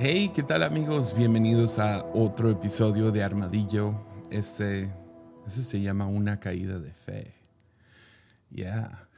[0.00, 1.12] Hey, ¿qué tal amigos?
[1.18, 4.00] Bienvenidos a otro episodio de Armadillo.
[4.30, 4.88] Este,
[5.44, 7.32] este se llama Una caída de fe.
[8.48, 9.08] Ya.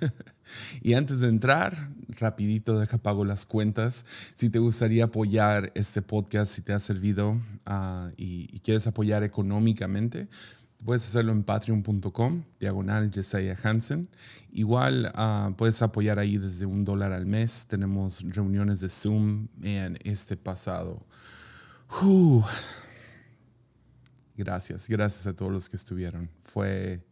[0.80, 1.88] y antes de entrar,
[2.20, 4.04] rapidito deja pago las cuentas.
[4.36, 7.36] Si te gustaría apoyar este podcast, si te ha servido
[7.66, 10.28] ah, y, quieres apoyar económicamente,
[10.84, 14.08] Puedes hacerlo en patreon.com, diagonal Jesiah Hansen.
[14.52, 17.66] Igual uh, puedes apoyar ahí desde un dólar al mes.
[17.66, 21.04] Tenemos reuniones de Zoom en este pasado.
[24.36, 26.30] Gracias, gracias a todos los que estuvieron.
[26.42, 27.04] Fue,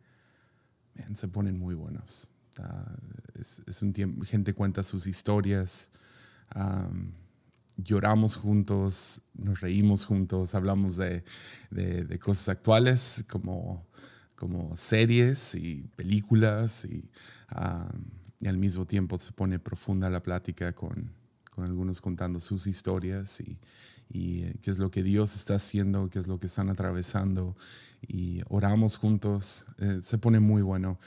[0.94, 2.30] man, se ponen muy buenos.
[2.58, 5.90] Uh, es, un tiempo, gente cuenta sus historias.
[7.76, 11.24] Lloramos juntos, nos reímos juntos, hablamos de,
[11.70, 13.86] de, cosas actuales como,
[14.34, 17.10] como series y películas y,
[18.40, 21.12] y, al mismo tiempo se pone profunda la plática con,
[21.50, 23.58] con algunos contando sus historias y,
[24.08, 27.56] y, eh, qué es lo que Dios está haciendo, qué es lo que están atravesando
[28.06, 29.66] y oramos juntos.
[29.78, 30.98] Eh, se pone muy bueno.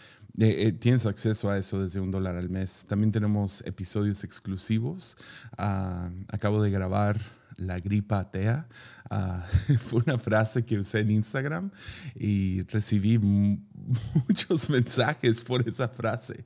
[0.42, 2.86] Eh, eh, tienes acceso a eso desde un dólar al mes.
[2.88, 5.18] También tenemos episodios exclusivos.
[5.58, 7.20] Uh, acabo de grabar
[7.58, 8.66] la gripa atea.
[9.12, 11.72] Uh, fue una frase que usé en Instagram
[12.16, 13.18] y recibí
[14.28, 16.46] muchos mensajes por esa frase.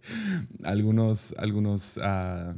[0.63, 2.55] Algunos, algunos uh,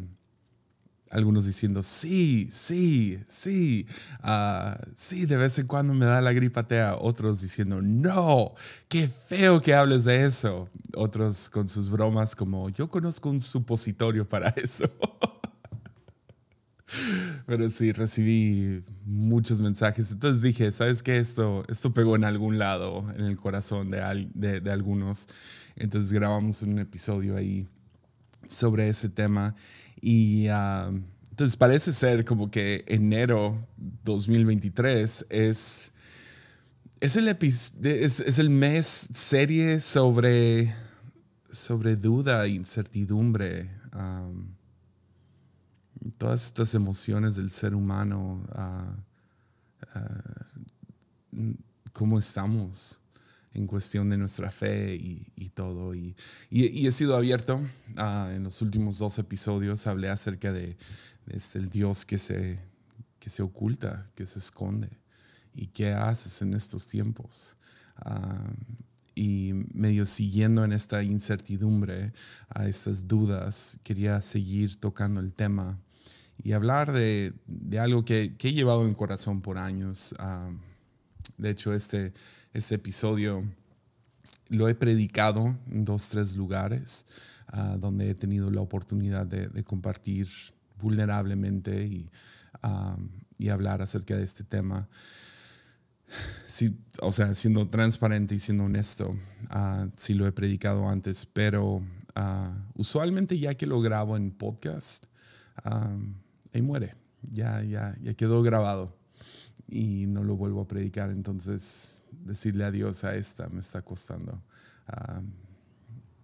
[1.16, 3.88] algunos diciendo, sí, sí, sí,
[4.22, 6.98] uh, sí, de vez en cuando me da la gripatea.
[7.00, 8.54] Otros diciendo, no,
[8.90, 10.70] qué feo que hables de eso.
[10.94, 14.92] Otros con sus bromas como, yo conozco un supositorio para eso.
[17.46, 20.12] Pero sí, recibí muchos mensajes.
[20.12, 21.18] Entonces dije, ¿sabes qué?
[21.18, 25.28] Esto, esto pegó en algún lado, en el corazón de, de, de algunos.
[25.78, 27.70] Entonces grabamos un episodio ahí
[28.50, 29.56] sobre ese tema.
[30.08, 31.02] Y uh,
[31.32, 33.60] entonces parece ser como que enero
[34.04, 35.94] 2023 es,
[37.00, 37.74] es, el, es,
[38.20, 40.76] es el mes serie sobre,
[41.50, 43.72] sobre duda incertidumbre.
[43.96, 44.54] Um,
[46.20, 48.94] todas estas emociones del ser humano, uh,
[51.36, 51.56] uh,
[51.94, 53.02] cómo estamos
[53.56, 55.96] en cuestión de nuestra fe y, todo.
[55.96, 56.16] Y,
[56.50, 57.62] y, he sido abierto.
[57.98, 60.78] Uh, en los últimos dos episodios hablé acerca de,
[61.26, 62.60] de este, el Dios que se,
[63.20, 64.90] que se oculta, que se esconde.
[65.54, 67.58] ¿Y qué haces en estos tiempos?
[68.06, 68.54] Uh,
[69.16, 72.12] y medio siguiendo en esta incertidumbre,
[72.50, 75.80] a estas dudas, quería seguir tocando el tema
[76.44, 80.14] y hablar de, de algo que, que, he llevado en el corazón por años.
[80.20, 80.54] Uh,
[81.38, 82.12] de hecho, este,
[82.56, 83.44] este episodio
[84.48, 87.06] lo he predicado en dos, tres lugares
[87.54, 90.30] uh, donde he tenido la oportunidad de, de compartir
[90.80, 92.10] vulnerablemente y,
[93.38, 94.88] y, hablar acerca de este tema.
[96.48, 99.10] Sí, o sea, siendo transparente y siendo honesto,
[99.52, 101.84] uh, sí lo he predicado antes, pero uh,
[102.76, 105.08] usualmente ya que lo grabo en podcast,
[105.66, 106.16] um,
[106.54, 108.96] ahí muere, ya, ya, ya quedó grabado
[109.68, 111.10] y no lo vuelvo a predicar.
[111.10, 114.42] Entonces, decirle adiós a esta me está costando.
[114.88, 115.22] Uh,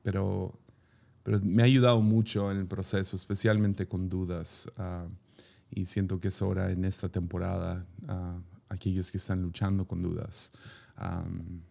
[0.04, 0.60] pero,
[1.24, 4.68] pero me ha ayudado mucho en el proceso, especialmente con dudas.
[4.78, 5.10] Uh,
[5.72, 10.52] y siento que es hora en esta temporada, uh, aquellos que están luchando con dudas.
[11.00, 11.62] Um,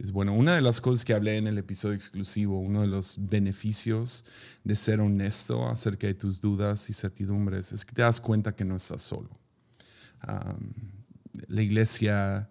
[0.00, 3.16] es bueno, una de las cosas que hablé en el episodio exclusivo, uno de los
[3.16, 4.24] beneficios
[4.64, 8.64] de ser honesto acerca de tus dudas y certidumbres, es que te das cuenta que
[8.64, 9.30] no estás solo
[11.48, 12.50] la iglesia,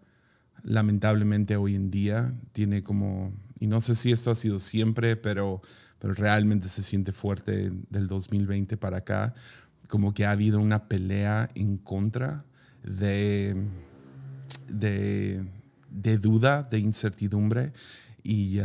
[0.65, 5.61] lamentablemente hoy en día, tiene como, y no sé si esto ha sido siempre, pero,
[5.99, 9.33] pero realmente se siente fuerte del 2020 para acá,
[9.87, 12.45] como que ha habido una pelea en contra
[12.83, 13.55] de,
[14.67, 17.71] de, duda, de incertidumbre.
[18.23, 18.59] Y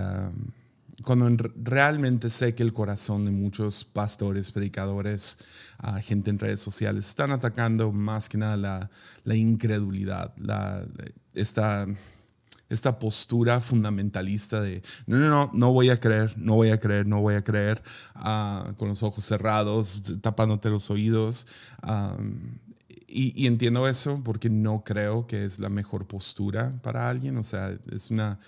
[1.05, 5.39] cuando realmente sé que el corazón de muchos pastores, predicadores,
[5.83, 8.91] uh, gente en redes sociales, están atacando más que nada la,
[9.25, 10.85] la incredulidad, la,
[11.35, 11.87] esta,
[12.69, 17.07] esta postura fundamentalista de no, no, no, no voy a creer, no voy a creer,
[17.07, 17.83] no voy a creer,
[18.17, 21.47] uh, con los ojos cerrados, tapándote los oídos.
[21.83, 22.59] Um,
[23.07, 27.43] y, y, entiendo eso porque no creo que es la mejor postura para alguien, o
[27.43, 28.39] sea, es una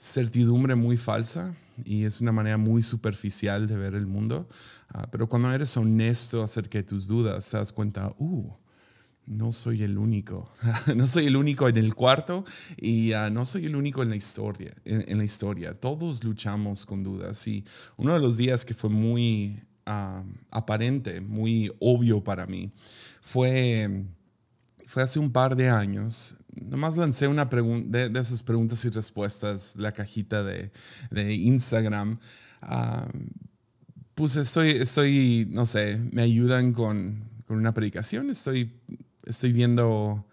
[0.00, 1.54] certidumbre muy falsa
[1.84, 4.48] y es una manera muy superficial de ver el mundo.
[4.94, 8.50] Uh, pero cuando eres honesto acerca de tus dudas, te das cuenta, uh,
[9.26, 10.50] no soy el único.
[10.96, 12.44] no soy el único en el cuarto
[12.78, 14.74] y uh, no soy el único en la historia.
[14.86, 15.74] En, en, la historia.
[15.74, 17.46] Todos luchamos con dudas.
[17.46, 17.64] Y
[17.98, 22.70] uno de los días que fue muy ah, aparente, muy obvio para mí.
[23.20, 24.04] Fue,
[24.86, 26.36] fue hace un par de años.
[26.54, 30.70] Nomás lancé una pregunta de, esas preguntas y respuestas, la cajita de,
[31.10, 32.18] de Instagram.
[32.62, 33.08] Ah,
[34.14, 38.30] pues estoy, estoy, no sé, me ayudan con, con una predicación.
[38.30, 38.72] Estoy,
[39.24, 40.26] estoy viendo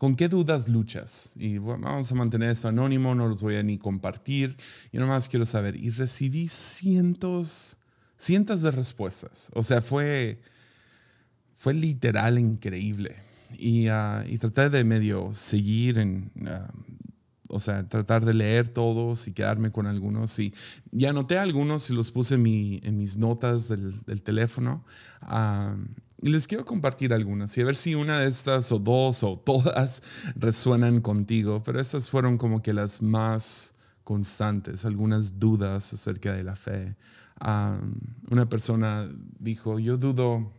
[0.00, 1.34] ¿Con qué dudas luchas?
[1.36, 4.56] Y vamos a mantener esto anónimo, no los voy a ni compartir.
[4.94, 5.76] Yo nomás quiero saber.
[5.76, 7.76] Y recibí cientos,
[8.16, 9.50] cientos de respuestas.
[9.52, 10.40] O sea, fue,
[11.58, 13.14] fue literal increíble.
[13.58, 19.26] Y, uh, y traté de medio seguir en, uh, o sea, tratar de leer todos
[19.28, 20.38] y quedarme con algunos.
[20.38, 20.54] Y,
[20.92, 24.84] y anoté algunos y los puse en, mi, en mis notas del, del teléfono.
[25.22, 25.76] Uh,
[26.22, 29.36] y les quiero compartir algunas y a ver si una de estas o dos o
[29.44, 30.02] todas
[30.36, 33.74] resuenan contigo, pero estas fueron como que las más
[34.04, 36.96] constantes, algunas dudas acerca de la fe.
[38.30, 39.08] una persona
[39.38, 40.52] dijo, yo dudo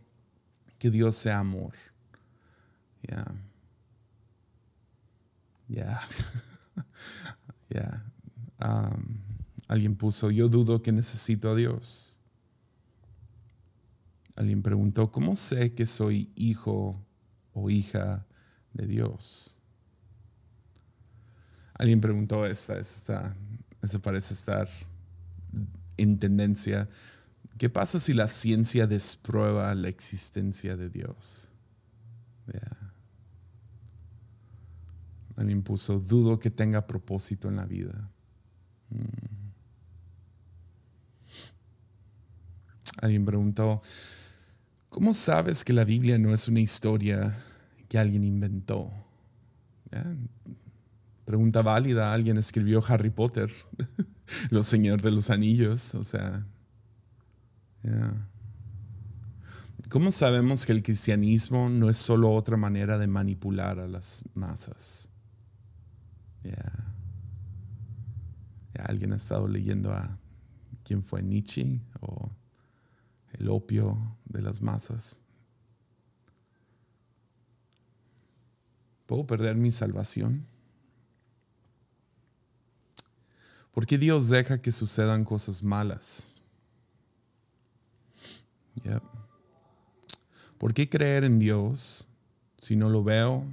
[0.78, 1.72] que Dios sea amor.
[3.08, 3.24] Ya.
[5.68, 6.00] Ya.
[7.70, 8.04] Ya.
[9.66, 12.20] alguien puso, yo dudo que necesito a Dios.
[14.36, 17.04] Alguien preguntó, ¿cómo sé que soy hijo
[17.52, 18.26] o hija
[18.72, 19.56] de Dios?
[21.74, 23.34] Alguien preguntó, esta, esta,
[23.82, 24.68] esta parece estar
[25.96, 26.88] en tendencia.
[27.58, 31.52] ¿Qué pasa si la ciencia desprueba la existencia de Dios?
[35.42, 38.08] Alguien puso, dudo que tenga propósito en la vida.
[38.90, 39.42] Mm.
[42.98, 43.82] Alguien preguntó,
[44.88, 47.36] ¿Cómo sabes que la Biblia no es una historia
[47.88, 48.88] que alguien inventó?
[51.24, 53.50] Pregunta válida, alguien escribió Harry Potter,
[54.50, 56.46] Los Señores de los Anillos, o sea...
[59.88, 65.08] ¿Cómo sabemos que el cristianismo no es solo otra manera de manipular a las masas?
[68.74, 70.18] ¿Alguien ha estado leyendo a
[70.84, 72.30] quién fue Nietzsche o
[73.32, 75.20] el opio de las masas.
[79.06, 80.46] ¿Puedo perder mi salvación?
[83.72, 86.40] ¿Por qué Dios deja que sucedan cosas malas?
[90.58, 92.08] ¿Por qué creer en Dios
[92.58, 93.44] si no lo veo,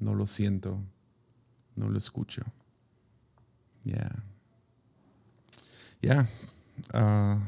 [0.00, 0.80] no lo siento,
[1.78, 2.42] no lo escucho?
[3.84, 4.10] Ya.
[6.02, 6.28] Ya.
[6.92, 7.38] Ah,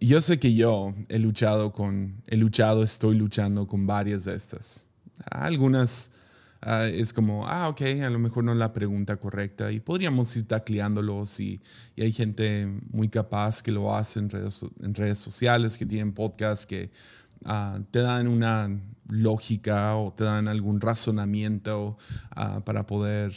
[0.00, 4.88] yo sé que yo he luchado con, he luchado, estoy luchando con varias de estas.
[5.30, 6.12] Algunas
[6.60, 10.36] ah, es como, ah, ok, a lo mejor no es la pregunta correcta y podríamos
[10.36, 11.60] ir tacleándolos y,
[11.96, 16.12] y hay gente muy capaz que lo hace en redes, en redes sociales, que tienen
[16.12, 16.90] podcasts que
[17.44, 18.70] ah, te dan una
[19.08, 21.96] lógica o te dan algún razonamiento
[22.30, 23.34] ah, para poder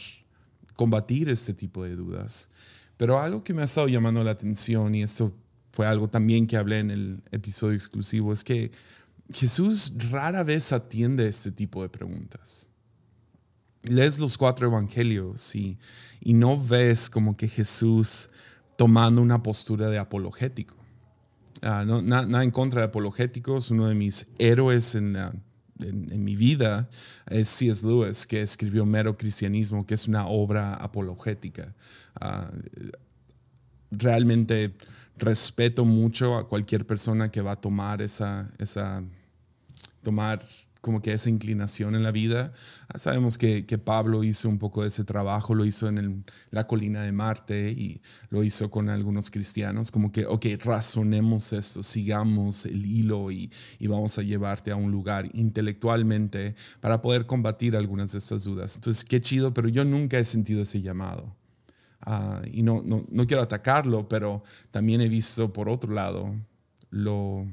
[0.76, 2.50] combatir este tipo de dudas.
[2.98, 5.34] Pero algo que me ha estado llamando la atención, y esto
[5.72, 8.72] fue algo también que hablé en el episodio exclusivo, es que
[9.32, 12.70] Jesús rara vez atiende este tipo de preguntas.
[13.84, 15.80] Lees los cuatro evangelios y,
[16.20, 18.30] y no ves como que Jesús
[18.76, 20.81] tomando una postura de apologético.
[21.62, 26.90] Ah, no, nada en contra de apologéticos, uno de mis héroes en, en, mi vida
[27.30, 27.86] es C.S.
[27.86, 31.76] Lewis, que escribió Mero Cristianismo, que es una obra apologética.
[32.20, 32.50] Ah,
[33.92, 34.74] realmente
[35.18, 39.04] respeto mucho a cualquier persona que va a tomar esa, esa
[40.02, 40.44] tomar
[40.82, 42.52] como que esa inclinación en la vida.
[42.90, 46.68] Ah, sabemos que, que, Pablo hizo un poco de ese trabajo, lo hizo en la
[46.68, 52.66] colina de Marte y lo hizo con algunos cristianos, como que, ok, razonemos esto, sigamos
[52.66, 58.12] el hilo y, y vamos a llevarte a un lugar intelectualmente para poder combatir algunas
[58.12, 58.76] de estas dudas.
[58.76, 61.36] Entonces, qué chido, pero yo nunca he sentido ese llamado.
[62.04, 66.36] Ah, y no, no, no, quiero atacarlo, pero también he visto por otro lado
[66.90, 67.46] lo...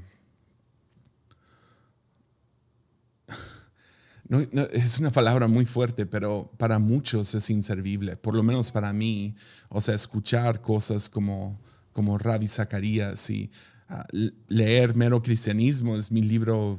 [4.28, 8.92] No, es una palabra muy fuerte, pero para muchos es inservible, por lo menos para
[8.92, 9.34] mí.
[9.70, 11.58] O sea, escuchar cosas como,
[11.94, 13.50] como Rabbi Zacarías y
[13.88, 14.06] ah,
[14.48, 16.78] leer Mero Cristianismo es mi libro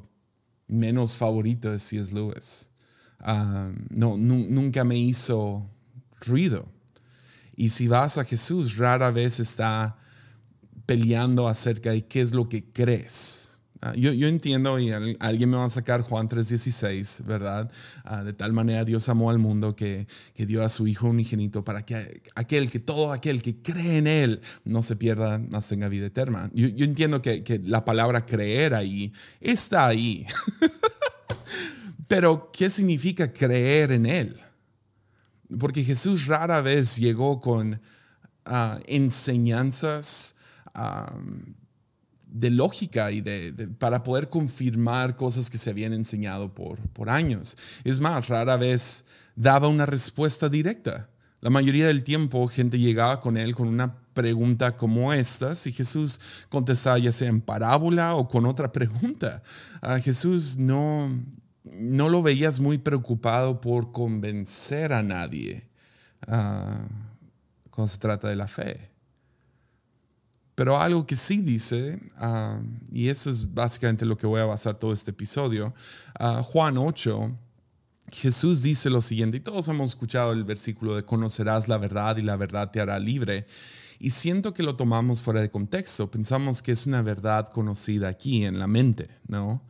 [0.68, 2.14] menos favorito de C.S.
[2.14, 2.70] Lewis.
[3.20, 5.68] Ah, no, nunca me hizo
[6.22, 6.72] ruido.
[7.56, 9.98] Y si vas a Jesús, rara vez está
[10.86, 13.49] peleando acerca de qué es lo que crees.
[13.82, 17.72] Ah, yo, entiendo y alguien me va a sacar Juan 3:16, ¿verdad?
[18.04, 21.64] Ah, de tal manera Dios amó al mundo que, que, dio a su Hijo unigénito
[21.64, 25.88] para que aquel, que todo aquel que cree en Él no se pierda, más tenga
[25.88, 26.52] vida eterna.
[26.54, 30.26] Yo, yo entiendo que, que, la palabra creer ahí está ahí.
[32.10, 34.42] Pero, ¿qué significa creer en Él?
[35.58, 37.80] Porque Jesús rara vez llegó con
[38.44, 40.36] ah, enseñanzas
[42.32, 47.58] de lógica y de, para poder confirmar cosas que se habían enseñado por, por años.
[47.84, 49.06] Es más, rara vez
[49.36, 51.10] daba una respuesta directa.
[51.42, 56.20] La mayoría del tiempo gente llegaba con él con una pregunta como esta, y Jesús
[56.50, 59.42] contestaba ya sea en parábola o con otra pregunta.
[59.82, 61.10] A Jesús no,
[61.64, 65.70] no lo veías muy preocupado por convencer a nadie
[66.28, 66.86] uh,
[67.70, 68.89] cuando se trata de la fe.
[70.60, 72.60] Pero algo que sí dice, ah,
[72.92, 75.74] y eso es básicamente lo que voy a basar todo este episodio,
[76.20, 77.34] uh, Juan 8,
[78.12, 82.24] Jesús dice lo siguiente, y todos hemos escuchado el versículo de conocerás la verdad y
[82.24, 83.48] la verdad te hará libre.
[84.00, 88.44] Y siento que lo tomamos fuera de contexto, pensamos que es una verdad conocida aquí
[88.44, 89.64] en la mente, ¿no?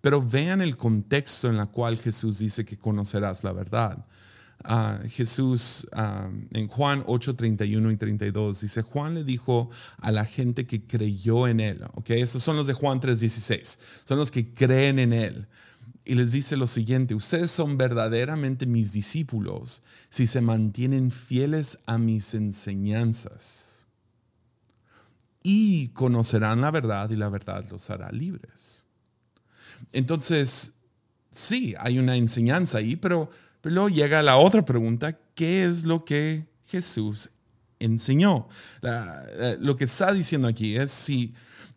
[0.00, 4.06] Pero vean el contexto en el cual Jesús dice que conocerás la verdad.
[5.08, 5.86] Jesús
[6.52, 11.46] en Juan 8, 31 y 32 dice, Juan le dijo a la gente que creyó
[11.46, 12.10] en él, ¿ok?
[12.10, 15.46] Esos son los de Juan 3, 16, son los que creen en él.
[16.04, 21.98] Y les dice lo siguiente, ustedes son verdaderamente mis discípulos si se mantienen fieles a
[21.98, 23.88] mis enseñanzas.
[25.42, 28.86] Y conocerán la verdad y la verdad los hará libres.
[29.92, 30.74] Entonces,
[31.30, 33.30] sí, hay una enseñanza ahí, pero
[33.66, 37.30] pero luego llega la otra pregunta, ¿qué es lo que Jesús
[37.80, 38.46] enseñó?
[39.58, 41.34] lo que está diciendo aquí es si,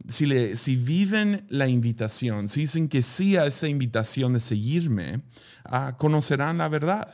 [0.08, 5.24] si, le, si viven la invitación, si dicen que sí a esa invitación de seguirme,
[5.66, 7.12] ah, conocerán la verdad.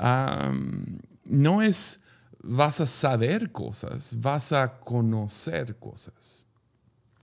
[1.26, 2.00] no es
[2.42, 6.46] vas a saber cosas, vas a conocer cosas.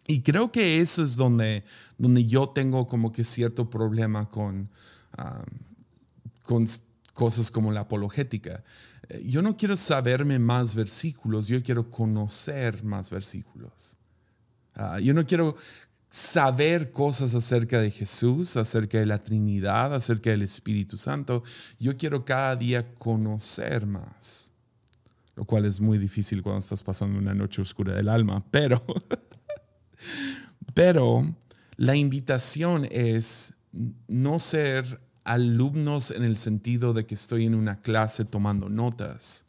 [0.05, 1.63] Y creo que eso es donde,
[1.97, 4.69] donde yo tengo como que cierto problema con,
[6.43, 6.67] con
[7.13, 8.63] cosas como la apologética.
[9.09, 13.97] Eh, yo no quiero saberme más versículos, yo quiero conocer más versículos.
[14.75, 15.55] Ah, yo no quiero
[16.09, 21.43] saber cosas acerca de Jesús, acerca de la Trinidad, acerca del Espíritu Santo.
[21.79, 24.51] Yo quiero cada día conocer más,
[25.35, 28.83] lo cual es muy difícil cuando estás pasando una noche oscura del alma, pero,
[30.73, 31.35] pero
[31.77, 33.53] la invitación es
[34.07, 39.45] no ser alumnos en el sentido de que estoy en una clase tomando notas,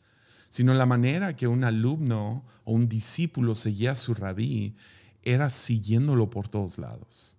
[0.49, 4.75] sino la manera que un alumno o un discípulo seguía a su rabí
[5.23, 7.39] era siguiéndolo por todos lados.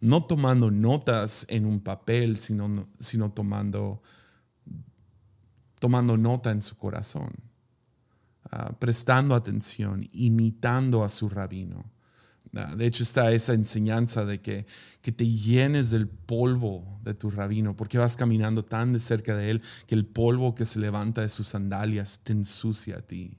[0.00, 4.02] No tomando notas en un papel, sino, sino tomando,
[5.78, 7.32] tomando nota en su corazón,
[8.50, 11.91] ah, prestando atención, imitando a su rabino.
[12.54, 14.66] Ah, de hecho, está esa enseñanza de que,
[15.00, 19.50] que te llenes del polvo de tu rabino, porque vas caminando tan de cerca de
[19.50, 23.38] él que el polvo que se levanta de sus sandalias te ensucia a ti.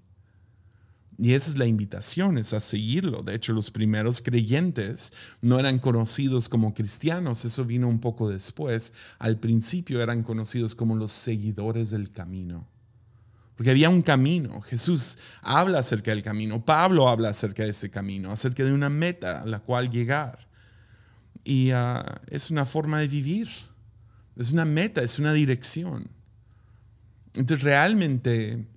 [1.19, 3.21] Y esa es la invitación, es a seguirlo.
[3.21, 8.93] De hecho, los primeros creyentes no eran conocidos como cristianos, eso vino un poco después.
[9.19, 12.67] Al principio eran conocidos como los seguidores del camino.
[13.55, 14.61] Porque había un camino.
[14.61, 16.65] Jesús habla acerca del camino.
[16.65, 20.47] Pablo habla acerca de ese camino, acerca de una meta a la cual llegar.
[21.43, 23.49] Y ah, es una forma de vivir.
[24.35, 26.09] Es una meta, es una dirección.
[27.35, 28.67] Entonces realmente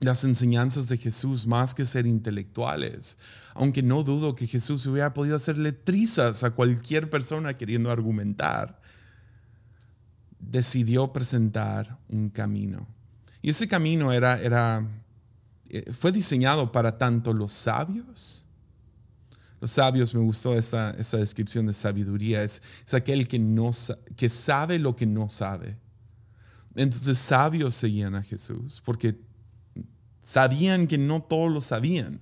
[0.00, 3.18] las enseñanzas de Jesús, más que ser intelectuales,
[3.54, 8.80] aunque no dudo que Jesús hubiera podido hacerle trizas a cualquier persona queriendo argumentar,
[10.38, 12.88] decidió presentar un camino
[13.42, 14.86] y ese camino era, era,
[15.68, 18.44] eh, fue diseñado para tanto los sabios.
[19.60, 23.70] Los sabios, me gustó esta, esta descripción de sabiduría, es, aquel que, no,
[24.16, 25.76] que sabe lo que no sabe.
[26.74, 29.18] Entonces sabios seguían a Jesús porque
[30.20, 32.20] sabían que no todos lo sabían.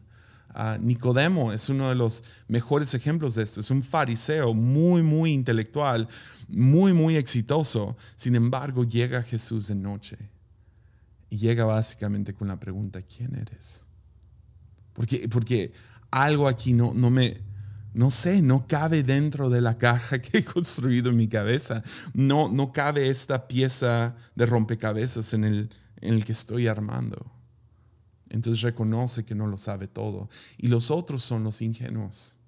[0.50, 3.60] Ah, Nicodemo es uno de los mejores ejemplos de esto.
[3.60, 6.08] Es un fariseo muy, muy intelectual,
[6.48, 7.96] muy, muy exitoso.
[8.16, 10.18] Sin embargo, llega Jesús de noche
[11.30, 13.87] y llega básicamente con la pregunta, ¿quién eres?
[14.92, 15.73] Porque, porque
[16.11, 17.42] algo aquí no, no me,
[17.92, 21.82] no sé, no cabe dentro de la caja que he construido en mi cabeza.
[22.14, 25.70] No, no cabe esta pieza de rompecabezas en el,
[26.00, 27.30] en el que estoy armando.
[28.30, 30.28] Entonces reconoce que no lo sabe todo.
[30.58, 32.38] Y los otros son los ingenuos.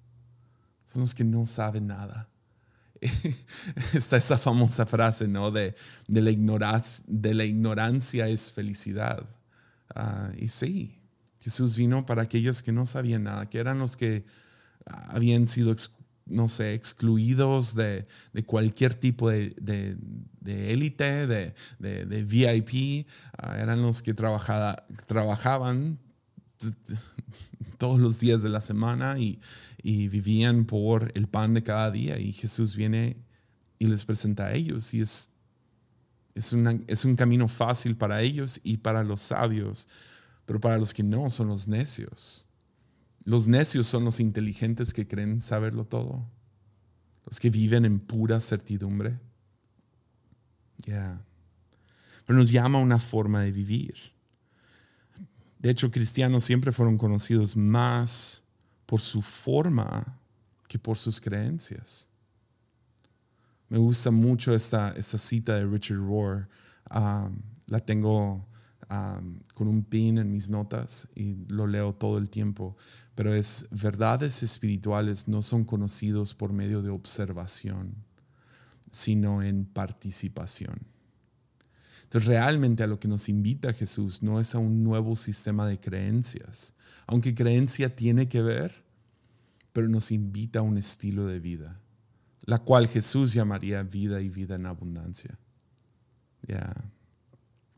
[0.85, 2.29] son los que no saben nada.
[3.93, 5.51] Está esa famosa frase, ¿no?
[5.51, 5.75] De,
[6.07, 9.25] de, la, ignorancia, de la ignorancia es felicidad.
[9.95, 11.01] Ah, y sí,
[11.39, 14.25] Jesús vino para aquellos que no sabían nada, que eran los que
[14.85, 15.75] habían sido,
[16.25, 19.55] no sé, excluidos de, de cualquier tipo de,
[20.41, 25.99] de élite, de, de, VIP, ah, eran los que trabajaba, trabajaban
[27.77, 29.39] todos los días de la semana y,
[29.83, 32.19] y, vivían por el pan de cada día.
[32.19, 33.17] Y Jesús viene
[33.79, 35.29] y les presenta a ellos y es,
[36.35, 36.55] es,
[36.87, 39.87] es un camino fácil para ellos y para los sabios,
[40.45, 42.47] pero para los que no son los necios.
[43.23, 46.27] Los necios son los inteligentes que creen saberlo todo,
[47.25, 49.19] los que viven en pura certidumbre.
[50.85, 51.23] Yeah.
[52.25, 53.95] Pero nos llama una forma de vivir.
[55.59, 58.40] De hecho, cristianos siempre fueron conocidos más
[58.91, 60.19] por su forma
[60.67, 62.09] que por sus creencias.
[63.69, 66.49] Me gusta mucho esta, esta cita de Richard Rohr.
[66.93, 68.45] Um, la tengo
[68.89, 72.75] um, con un pin en mis notas y lo leo todo el tiempo.
[73.15, 77.95] Pero es, verdades espirituales no son conocidos por medio de observación,
[78.91, 80.85] sino en participación.
[82.03, 85.79] Entonces, realmente a lo que nos invita Jesús no es a un nuevo sistema de
[85.79, 86.73] creencias,
[87.07, 88.80] aunque creencia tiene que ver,
[89.73, 91.79] pero nos invita a un estilo de vida,
[92.45, 95.37] la cual Jesús llamaría vida y vida en abundancia.
[96.47, 96.73] Ya.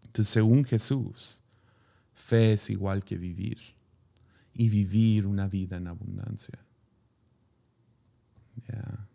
[0.06, 1.42] Entonces, según Jesús,
[2.14, 3.58] fe es igual que vivir
[4.54, 6.58] y vivir una vida en abundancia.
[8.68, 9.08] Ya.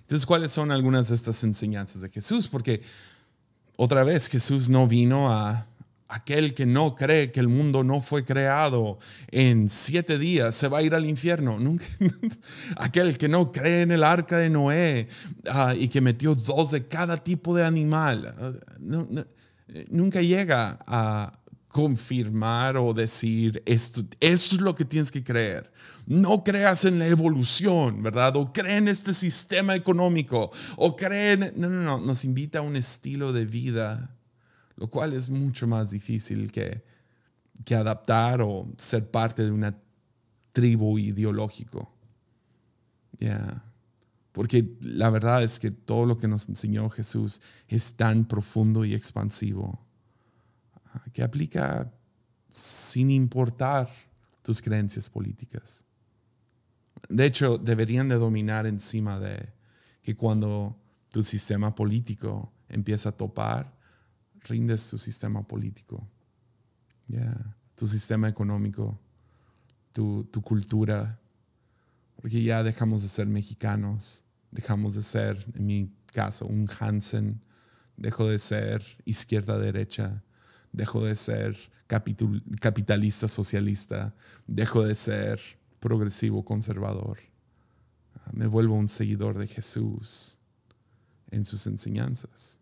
[0.00, 2.48] Entonces, ¿cuáles son algunas de estas enseñanzas de Jesús?
[2.48, 2.82] Porque
[3.76, 5.66] otra vez Jesús no vino a
[6.14, 9.00] aquel que no cree que el mundo no fue creado
[9.32, 11.58] en siete días se va a ir al infierno.
[12.76, 15.08] aquel que no cree en el arca de Noé
[15.50, 18.32] ah, y que metió dos de cada tipo de animal.
[18.38, 19.24] Ah,
[19.90, 21.32] nunca llega a
[21.66, 25.72] confirmar o decir esto, es lo que tienes que creer.
[26.06, 28.36] No creas en la evolución, ¿verdad?
[28.36, 32.76] O cree en este sistema económico, o creen, no, no, no, nos invita a un
[32.76, 34.14] estilo de vida,
[34.76, 36.82] lo cual es mucho más difícil que,
[37.64, 39.78] que adaptar o ser parte de una
[40.52, 41.92] tribu ideológico.
[44.32, 48.94] Porque la verdad es que todo lo que nos enseñó Jesús es tan profundo y
[48.94, 49.80] expansivo
[51.12, 51.92] que aplica
[52.48, 53.90] sin importar
[54.42, 55.84] tus creencias políticas.
[57.08, 59.52] De hecho, deberían de dominar encima de
[60.02, 60.76] que cuando
[61.10, 63.73] tu sistema político empieza a topar,
[64.44, 66.06] rindes tu sistema político,
[67.74, 68.98] tu sistema económico,
[69.92, 71.18] tu, tu cultura,
[72.16, 77.40] porque ya dejamos de ser mexicanos, dejamos de ser, en mi caso, un Hansen,
[77.96, 80.22] dejo de ser izquierda-derecha,
[80.72, 84.14] dejo de ser capitalista socialista,
[84.46, 85.40] dejo de ser
[85.80, 87.18] progresivo conservador.
[88.16, 90.38] Ah, me vuelvo un seguidor de Jesús
[91.30, 92.58] en sus enseñanzas.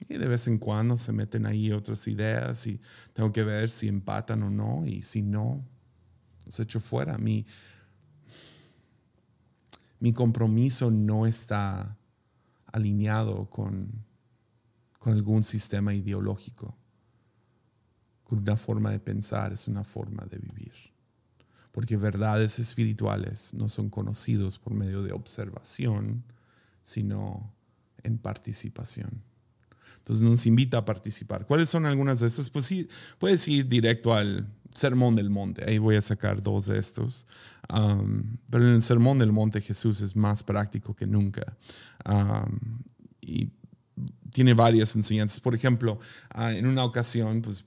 [0.00, 2.80] Y de vez en cuando se meten ahí otras ideas y
[3.12, 4.86] tengo que ver si empatan o no.
[4.86, 5.64] Y si no,
[6.44, 7.16] los echo fuera.
[7.16, 7.46] Mi,
[10.00, 11.96] mi compromiso no está
[12.66, 14.04] alineado con,
[14.98, 16.76] con algún sistema ideológico
[18.24, 20.72] con una forma de pensar, es una forma de vivir.
[21.70, 26.24] Porque verdades espirituales no son conocidos por medio de observación,
[26.82, 27.52] sino
[28.02, 29.22] en participación.
[30.04, 31.46] Entonces nos invita a participar.
[31.46, 32.50] ¿Cuáles son algunas de estas?
[32.50, 32.88] Pues sí,
[33.18, 35.64] puedes ir directo al Sermón del Monte.
[35.66, 37.26] Ahí voy a sacar dos de estos.
[37.72, 41.56] Um, pero en el Sermón del Monte Jesús es más práctico que nunca.
[42.04, 42.82] Um,
[43.22, 43.50] y
[44.34, 45.38] tiene varias enseñanzas.
[45.38, 47.64] Por ejemplo, ah, en una ocasión pues,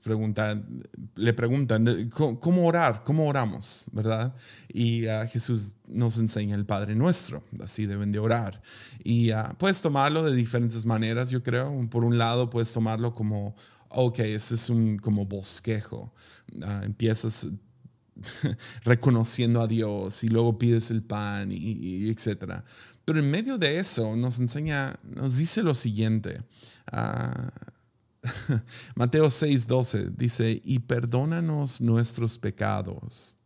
[1.14, 3.02] le preguntan, ¿cómo orar?
[3.04, 3.86] ¿Cómo oramos?
[3.90, 4.34] ¿Verdad?
[4.68, 8.60] Y ah, Jesús nos enseña el Padre Nuestro, así deben de orar.
[9.02, 11.88] Y ah, puedes tomarlo de diferentes maneras, yo creo.
[11.88, 13.56] Por un lado, puedes tomarlo como,
[13.88, 16.12] ok, ese es un como bosquejo.
[16.82, 17.48] empiezas
[18.84, 22.62] reconociendo a Dios y luego pides el pan y, y etcétera.
[23.08, 26.42] Pero en medio de eso nos enseña, nos dice lo siguiente.
[26.92, 27.48] Uh,
[28.96, 33.38] Mateo 6:12 dice, y perdónanos nuestros pecados,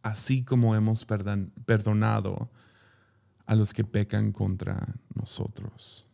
[0.00, 2.50] así como hemos perdonado
[3.44, 6.08] a los que pecan contra nosotros.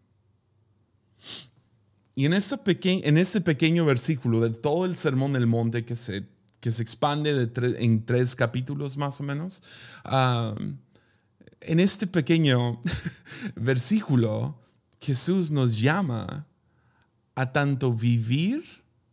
[2.17, 6.27] Y en, ese en este pequeño versículo de todo el Sermón del Monte que se,
[6.59, 9.63] que se expande de en tres capítulos más o menos,
[10.07, 10.61] uh,
[11.61, 12.81] en este pequeño
[13.57, 14.59] versículo,
[15.01, 16.47] Jesús nos llama
[17.35, 18.65] a tanto vivir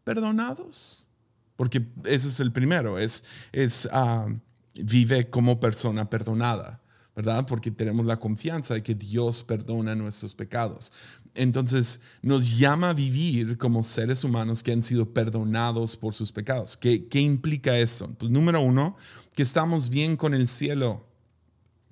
[0.03, 1.07] perdonados,
[1.55, 4.27] porque ese es el primero, es, es ah,
[4.75, 6.81] vive como persona perdonada,
[7.15, 7.45] ¿verdad?
[7.47, 10.91] Porque tenemos la confianza de que Dios perdona nuestros pecados.
[11.33, 16.77] Entonces nos llama a vivir como seres humanos que han sido perdonados por sus pecados.
[16.77, 18.09] ¿Qué, qué implica eso?
[18.17, 18.95] Pues número uno,
[19.33, 21.05] que estamos bien con el cielo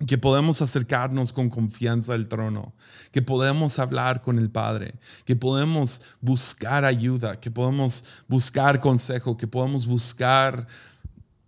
[0.07, 2.73] que podemos acercarnos con confianza al trono,
[3.11, 9.47] que podemos hablar con el Padre, que podemos buscar ayuda, que podemos buscar consejo, que
[9.47, 10.67] podemos buscar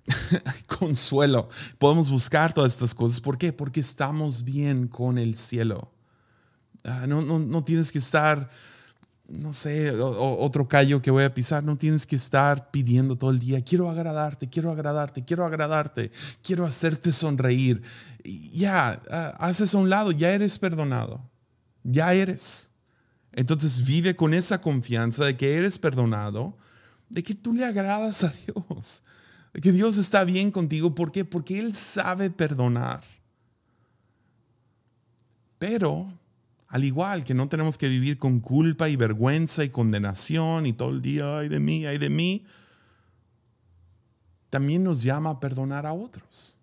[0.68, 3.20] consuelo, podemos buscar todas estas cosas.
[3.20, 3.52] ¿Por qué?
[3.52, 5.91] Porque estamos bien con el cielo.
[6.84, 8.50] Ah, no, no, no tienes que estar
[9.28, 11.64] no sé, otro callo que voy a pisar.
[11.64, 16.12] No tienes que estar pidiendo todo el día, quiero agradarte, quiero agradarte, quiero agradarte,
[16.44, 17.82] quiero hacerte sonreír.
[18.24, 18.92] Ya,
[19.40, 21.30] haces a un lado, ya eres perdonado,
[21.84, 22.72] ya eres.
[23.34, 26.58] Entonces vive con esa confianza de que eres perdonado,
[27.10, 29.04] de que tú le agradas a Dios,
[29.54, 30.96] de que Dios está bien contigo.
[30.96, 31.26] ¿Por qué?
[31.26, 33.04] Porque Él sabe perdonar.
[35.58, 36.08] Pero
[36.76, 40.90] al igual que no tenemos que vivir con culpa y vergüenza y condenación y todo
[40.90, 42.46] el día, ay de mí, ay de mí,
[44.50, 46.60] también nos llama a perdonar a otros.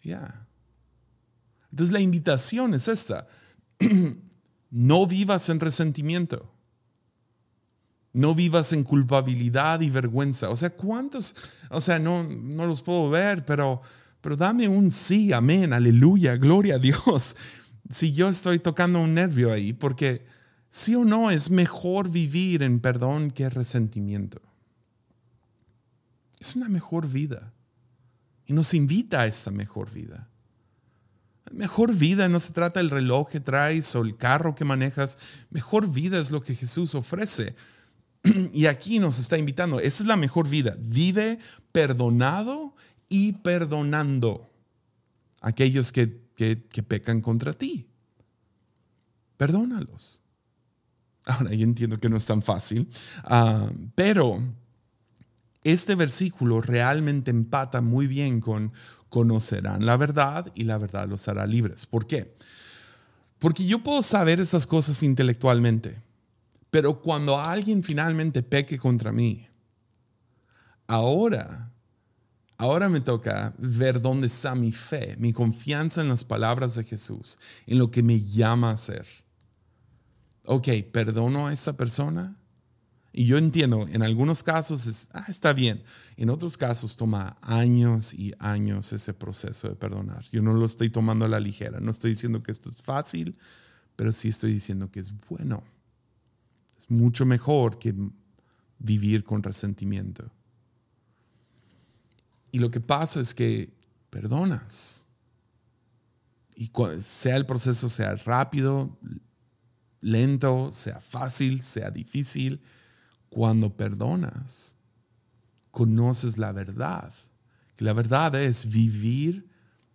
[0.00, 0.46] Ya.
[1.70, 3.26] Entonces la invitación es esta.
[4.70, 6.50] no vivas en resentimiento.
[8.14, 10.48] No vivas en culpabilidad y vergüenza.
[10.48, 11.36] O sea, ¿cuántos?
[11.68, 13.82] O sea, no, no los puedo ver, pero,
[14.22, 17.36] pero dame un sí, amén, aleluya, gloria a Dios
[17.90, 20.24] si yo estoy tocando un nervio ahí, porque
[20.68, 24.40] sí o no es mejor vivir en perdón que resentimiento.
[26.40, 27.52] Es una mejor vida.
[28.46, 30.28] Y nos invita a esta mejor vida.
[31.50, 35.18] Mejor vida no se trata del reloj que traes o el carro que manejas.
[35.50, 37.54] Mejor vida es lo que Jesús ofrece.
[38.52, 39.80] Y aquí nos está invitando.
[39.80, 40.76] Esa es la mejor vida.
[40.78, 41.38] Vive
[41.72, 42.74] perdonado
[43.08, 44.50] y perdonando
[45.40, 47.88] aquellos que que, pecan contra ti.
[49.36, 50.20] Perdónalos.
[51.26, 52.88] Ahora, yo entiendo que no es tan fácil,
[53.24, 54.42] ah, pero
[55.62, 58.72] este versículo realmente empata muy bien con
[59.08, 61.86] conocerán la verdad y la verdad los hará libres.
[61.86, 62.36] ¿Por qué?
[63.38, 66.02] Porque yo puedo saber esas cosas intelectualmente,
[66.70, 69.46] pero cuando alguien finalmente peque contra mí,
[70.88, 71.73] ahora
[72.56, 77.38] Ahora me toca ver dónde está mi fe, mi confianza en las palabras de Jesús,
[77.66, 79.06] en lo que me llama a hacer.
[80.44, 82.38] Ok, perdono a esa persona.
[83.12, 85.82] Y yo entiendo, en algunos casos es, ah, está bien.
[86.16, 90.24] En otros casos toma años y años ese proceso de perdonar.
[90.32, 91.80] Yo no lo estoy tomando a la ligera.
[91.80, 93.36] No estoy diciendo que esto es fácil,
[93.96, 95.62] pero sí estoy diciendo que es bueno.
[96.76, 97.94] Es mucho mejor que
[98.78, 100.30] vivir con resentimiento.
[102.54, 103.76] Y lo que pasa es que
[104.10, 105.08] perdonas.
[106.54, 108.96] Y sea el proceso sea rápido,
[110.00, 112.62] lento, sea fácil, sea difícil,
[113.28, 114.76] cuando perdonas,
[115.72, 117.12] conoces la verdad.
[117.76, 119.50] Y la verdad es vivir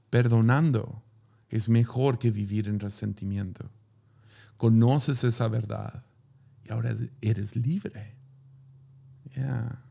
[0.10, 1.02] perdonando.
[1.48, 3.72] Es mejor que vivir en resentimiento.
[4.58, 6.04] Conoces esa verdad
[6.66, 8.18] y ahora eres libre.
[9.34, 9.89] Yeah.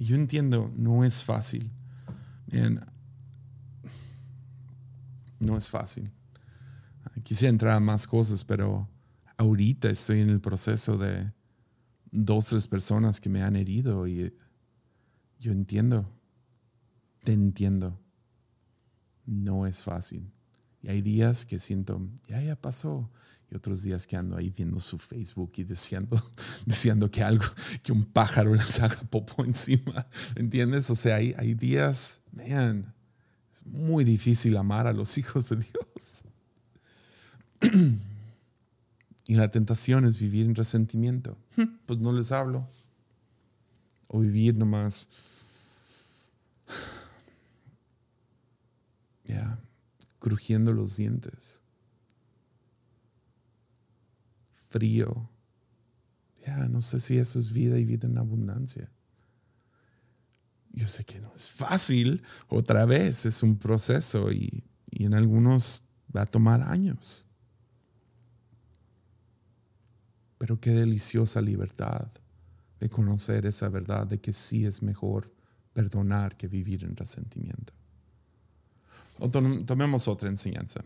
[0.00, 1.70] Y yo entiendo, no es fácil.
[5.38, 6.10] no es fácil.
[7.22, 8.88] Quisiera entrar a más cosas, pero
[9.36, 11.30] ahorita estoy en el proceso de
[12.10, 14.34] dos, tres personas que me han herido y
[15.38, 16.10] yo entiendo,
[17.22, 18.00] te entiendo.
[19.26, 20.32] No es fácil.
[20.80, 23.10] Y hay días que siento, ya, ya pasó
[23.50, 26.20] y otros días que ando ahí viendo su Facebook y deseando,
[26.66, 27.44] deseando que algo,
[27.82, 30.06] que un pájaro les haga popo encima.
[30.36, 30.88] ¿Entiendes?
[30.90, 32.94] O sea, hay, hay días, man,
[33.52, 36.24] es muy difícil amar a los hijos de Dios.
[39.26, 41.36] y la tentación es vivir en resentimiento.
[41.86, 42.68] Pues no les hablo.
[44.08, 45.08] O vivir nomás.
[49.26, 49.60] Ya,
[50.18, 51.59] crujiendo los dientes
[54.70, 55.28] frío.
[56.46, 58.90] Ya, no sé si eso es vida y vida en abundancia.
[60.72, 65.84] Yo sé que no es fácil, otra vez, es un proceso y, y en algunos
[66.16, 67.26] va a tomar años.
[70.38, 72.08] Pero qué deliciosa libertad
[72.80, 75.30] de conocer esa verdad de que sí es mejor
[75.72, 77.72] perdonar que vivir en resentimiento.
[79.66, 80.82] tomemos otra enseñanza.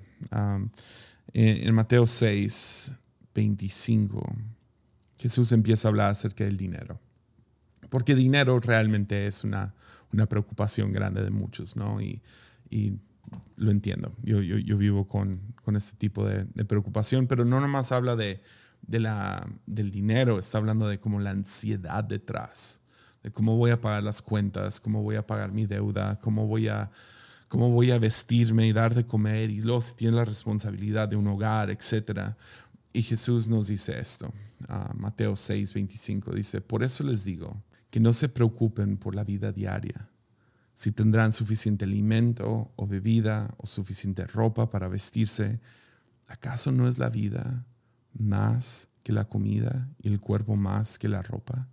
[1.33, 2.93] en, Mateo 6,
[3.35, 4.37] 25,
[5.17, 7.01] Jesús empieza a hablar acerca del dinero.
[7.91, 9.75] Porque dinero realmente es una,
[10.13, 12.01] una preocupación grande de muchos, ¿no?
[12.01, 12.23] Y,
[12.71, 12.99] y
[13.57, 14.15] lo entiendo.
[14.23, 18.41] Yo, yo, yo vivo con, con, este tipo de, preocupación, pero no nomás habla de,
[18.83, 22.83] de la, del dinero, está hablando de como la ansiedad detrás,
[23.23, 26.69] de cómo voy a pagar las cuentas, cómo voy a pagar mi deuda, cómo voy
[26.69, 26.91] a,
[27.49, 31.17] cómo voy a vestirme y dar de comer, y luego si tiene la responsabilidad de
[31.17, 32.35] un hogar, etc.
[32.97, 34.33] Y Jesús nos dice esto,
[34.95, 39.51] Mateo 6, 25, dice, por eso les digo que no se preocupen por la vida
[39.51, 40.09] diaria
[40.75, 45.61] si tendrán suficiente alimento o bebida o suficiente ropa para vestirse.
[46.29, 47.67] ¿Acaso no es la vida
[48.13, 51.69] más que la comida y el cuerpo más que la ropa?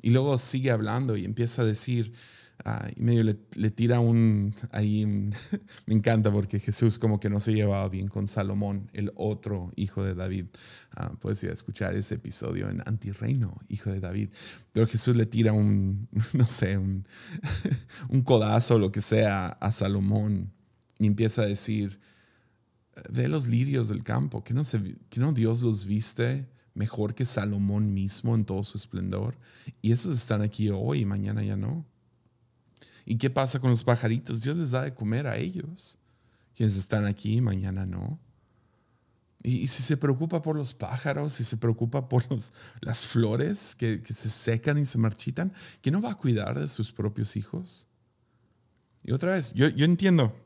[0.00, 2.14] Y luego sigue hablando y empieza a decir,
[2.64, 5.04] Ah, y medio le, tira un, ahí,
[5.86, 10.04] me encanta porque Jesús como que no se llevaba bien con Salomón, el otro hijo
[10.04, 10.46] de David.
[10.96, 14.30] Uh, puedes escuchar ese episodio en Antirreino, hijo de David.
[14.72, 17.06] Pero Jesús le tira un, no sé, un,
[18.08, 20.52] un codazo lo que sea a Salomón
[20.98, 22.00] y empieza a decir,
[23.10, 27.24] ve los lirios del campo, que no, se, que no Dios los viste mejor que
[27.24, 29.36] Salomón mismo en todo su esplendor.
[29.80, 31.86] Y esos están aquí hoy y mañana ya no.
[33.04, 34.42] ¿Y qué pasa con los pajaritos?
[34.42, 35.98] Dios les da de comer a ellos.
[36.54, 38.20] Quienes están aquí, mañana no.
[39.42, 42.24] Y, si se preocupa por los pájaros, si se preocupa por
[42.80, 46.92] las flores que, se secan y se marchitan, ¿qué no va a cuidar de sus
[46.92, 47.88] propios hijos?
[49.02, 50.36] Y otra vez, yo, yo entiendo,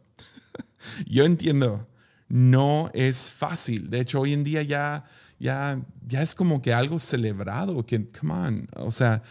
[1.07, 1.87] yo entiendo,
[2.29, 3.91] no es fácil.
[3.91, 5.05] De hecho, hoy en día ya,
[5.39, 9.23] ya, ya es como que algo celebrado, que, come on, o sea,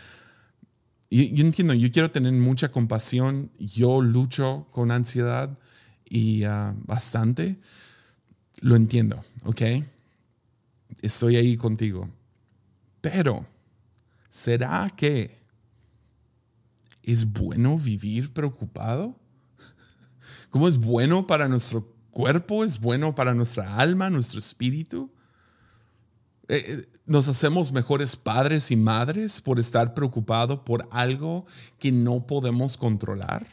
[1.09, 5.57] yo, entiendo, yo quiero tener mucha compasión, yo lucho con ansiedad
[6.09, 7.57] y ah, bastante,
[8.61, 9.61] lo entiendo, ¿ok?
[11.01, 12.09] Estoy ahí contigo.
[13.01, 13.45] Pero,
[14.29, 15.37] ¿será que
[17.03, 19.15] es bueno vivir preocupado?
[20.49, 22.63] ¿Cómo es bueno para nuestro cuerpo?
[22.63, 25.11] ¿Es bueno para nuestra alma, nuestro espíritu?
[26.47, 31.45] Eh, eh, nos hacemos mejores padres y madres por estar preocupados por algo
[31.79, 33.47] que no podemos controlar.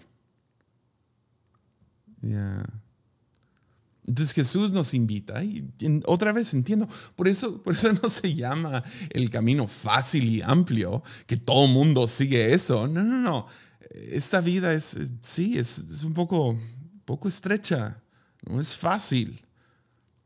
[4.07, 5.68] Entonces Jesús nos invita y
[6.07, 11.02] otra vez entiendo, por eso, por eso no se llama el camino fácil y amplio,
[11.26, 12.87] que todo mundo sigue eso.
[12.87, 13.46] No, no, no.
[13.90, 16.59] Esta vida es, sí, es, es un poco,
[17.05, 18.00] poco estrecha,
[18.46, 19.42] no es fácil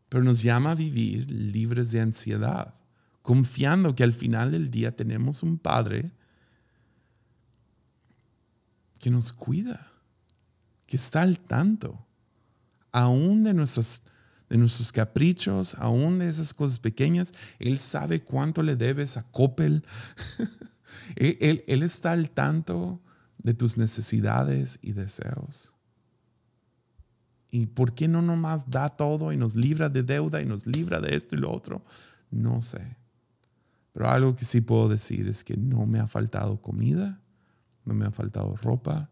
[0.09, 2.75] pero nos llama a vivir libres de ansiedad,
[3.23, 6.13] confiando que al final del día tenemos un Padre
[9.01, 9.93] que nos cuida,
[10.87, 12.07] que está al tanto,
[12.93, 14.03] aún de nuestros,
[14.49, 17.33] de nuestros caprichos, aún de esas cosas pequeñas.
[17.59, 19.85] Él sabe cuánto le debes a Coppel.
[21.17, 23.03] él, él está al tanto
[23.39, 25.76] de tus necesidades y deseos.
[27.57, 31.01] ¿Y por qué no nomás da todo y nos libra de deuda y nos libra
[31.01, 31.83] de esto y lo otro?
[32.31, 32.99] No sé.
[33.95, 37.19] Pero algo que sí puedo decir es que no me ha faltado comida,
[37.87, 39.11] no me ha faltado ropa.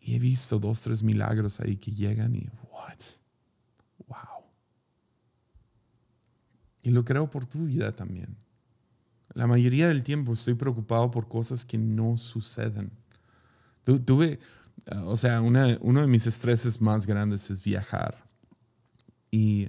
[0.00, 2.98] Y he visto dos, tres milagros ahí que llegan y, what?
[4.06, 4.46] Wow.
[6.80, 8.34] Y lo creo por tu vida también.
[9.34, 12.90] La mayoría del tiempo estoy preocupado por cosas que no suceden.
[13.84, 14.40] Tuve,
[15.04, 18.24] o sea, uno de mis estreses más grandes es viajar.
[19.30, 19.68] Y,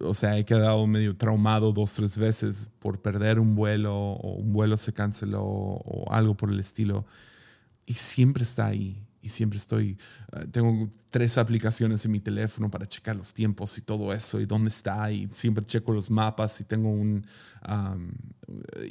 [0.00, 4.52] o sea, he quedado medio traumado dos, tres veces por perder un vuelo o un
[4.52, 7.06] vuelo se canceló o algo por el estilo.
[7.86, 9.98] Y siempre está ahí y siempre estoy,
[10.32, 14.46] ah, tengo tres aplicaciones en mi teléfono para checar los tiempos y todo eso y
[14.46, 17.26] dónde está y siempre checo los mapas y tengo un,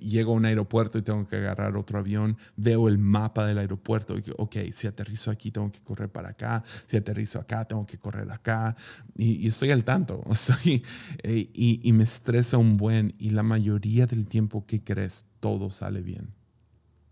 [0.01, 4.17] llego a un aeropuerto y tengo que agarrar otro avión, veo el mapa del aeropuerto
[4.17, 7.97] y ok, si aterrizo aquí tengo que correr para acá, si aterrizo acá tengo que
[7.97, 8.75] correr acá
[9.15, 10.83] y, estoy al tanto, estoy,
[11.23, 15.69] eh, y, y me estresa un buen y la mayoría del tiempo que crees, todo
[15.69, 16.33] sale bien,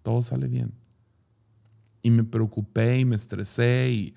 [0.03, 0.86] todo sale bien
[2.07, 4.15] y me preocupé y me estresé y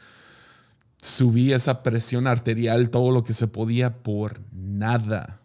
[1.03, 5.40] subí esa presión arterial todo lo que se podía por nada.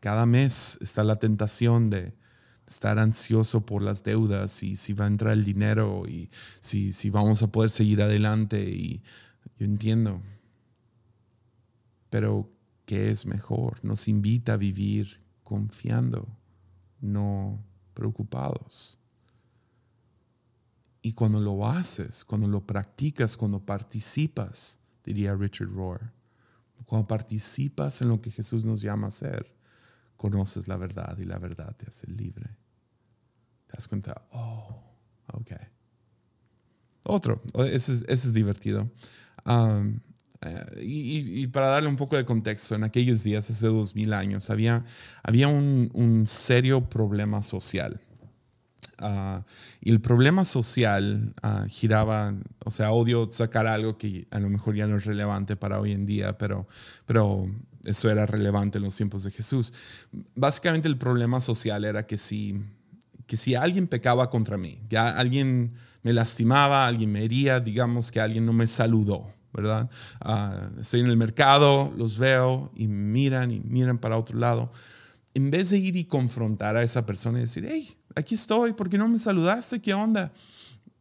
[0.00, 2.14] Cada mes está la tentación de
[2.66, 6.28] estar ansioso por las deudas y si va a entrar el dinero y
[6.60, 8.68] si, si vamos a poder seguir adelante.
[8.68, 9.02] Y
[9.58, 10.20] yo entiendo.
[12.10, 12.50] Pero,
[12.84, 13.82] ¿qué es mejor?
[13.84, 16.28] Nos invita a vivir confiando,
[17.00, 18.98] no preocupados.
[21.02, 26.12] Y cuando lo haces, cuando lo practicas, cuando participas, diría Richard Rohr,
[26.86, 29.52] cuando participas en lo que Jesús nos llama a hacer,
[30.16, 32.48] conoces la verdad y la verdad te hace libre.
[33.66, 34.82] Te das cuenta, oh,
[35.32, 35.52] ok.
[37.04, 38.90] Otro, ese es, divertido.
[39.46, 44.50] Eh, y, para darle un poco de contexto, en aquellos días, hace dos mil años,
[44.50, 44.84] había,
[45.22, 48.00] había un, serio problema social.
[49.02, 49.44] Ah,
[49.80, 52.34] y el problema social uh, giraba,
[52.64, 55.90] o sea, odio sacar algo que a lo mejor ya no es relevante para hoy
[55.92, 56.68] en día, pero,
[57.04, 57.48] pero
[57.84, 59.74] eso era relevante en los tiempos de Jesús.
[60.34, 62.62] Básicamente el problema social era que si,
[63.26, 68.20] que si alguien pecaba contra mí, que alguien me lastimaba, alguien me hería, digamos que
[68.20, 69.90] alguien no me saludó, ¿verdad?
[70.20, 74.72] Ah, estoy en el mercado, los veo y miran y miran para otro lado.
[75.34, 78.88] En vez de ir y confrontar a esa persona y decir, hey, aquí estoy, ¿por
[78.88, 79.80] qué no me saludaste?
[79.80, 80.32] ¿Qué onda?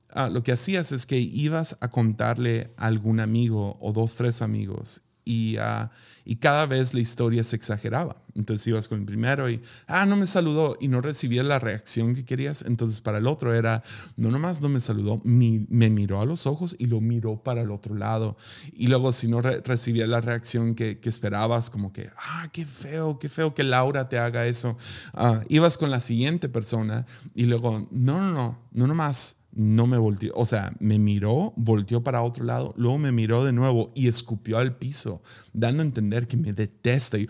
[0.09, 4.41] Ah, lo que hacías es que ibas a contarle a algún amigo o dos, tres
[4.41, 5.89] amigos y, uh,
[6.25, 8.21] y cada vez la historia se exageraba.
[8.35, 12.15] Entonces ibas con el primero y, ah, no me saludó y no recibías la reacción
[12.15, 12.63] que querías.
[12.65, 13.83] Entonces para el otro era,
[14.15, 17.71] no nomás no me saludó, me miró a los ojos y lo miró para el
[17.71, 18.37] otro lado.
[18.73, 23.27] Y luego si no recibía la reacción que, esperabas, como que, ah, qué feo, qué
[23.27, 24.77] feo que Laura te haga eso,
[25.13, 27.05] uh, ibas con la siguiente persona
[27.35, 32.03] y luego, no, no, no, no nomás no me volteó, o sea, me miró, volteó
[32.03, 35.21] para otro lado, luego me miró de nuevo y escupió al piso,
[35.53, 37.17] dando a entender que me detesta.
[37.17, 37.27] Y,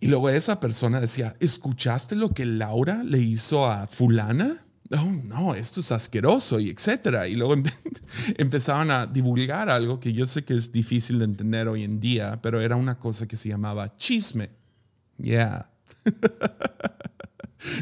[0.00, 4.64] y luego esa persona decía, ¿escuchaste lo que Laura le hizo a fulana?
[4.90, 7.28] No, no, esto es asqueroso y etcétera.
[7.28, 7.54] Y luego
[8.38, 12.40] empezaban a divulgar algo que yo sé que es difícil de entender hoy en día,
[12.42, 14.50] pero era una cosa que se llamaba chisme.
[15.18, 15.70] Yeah.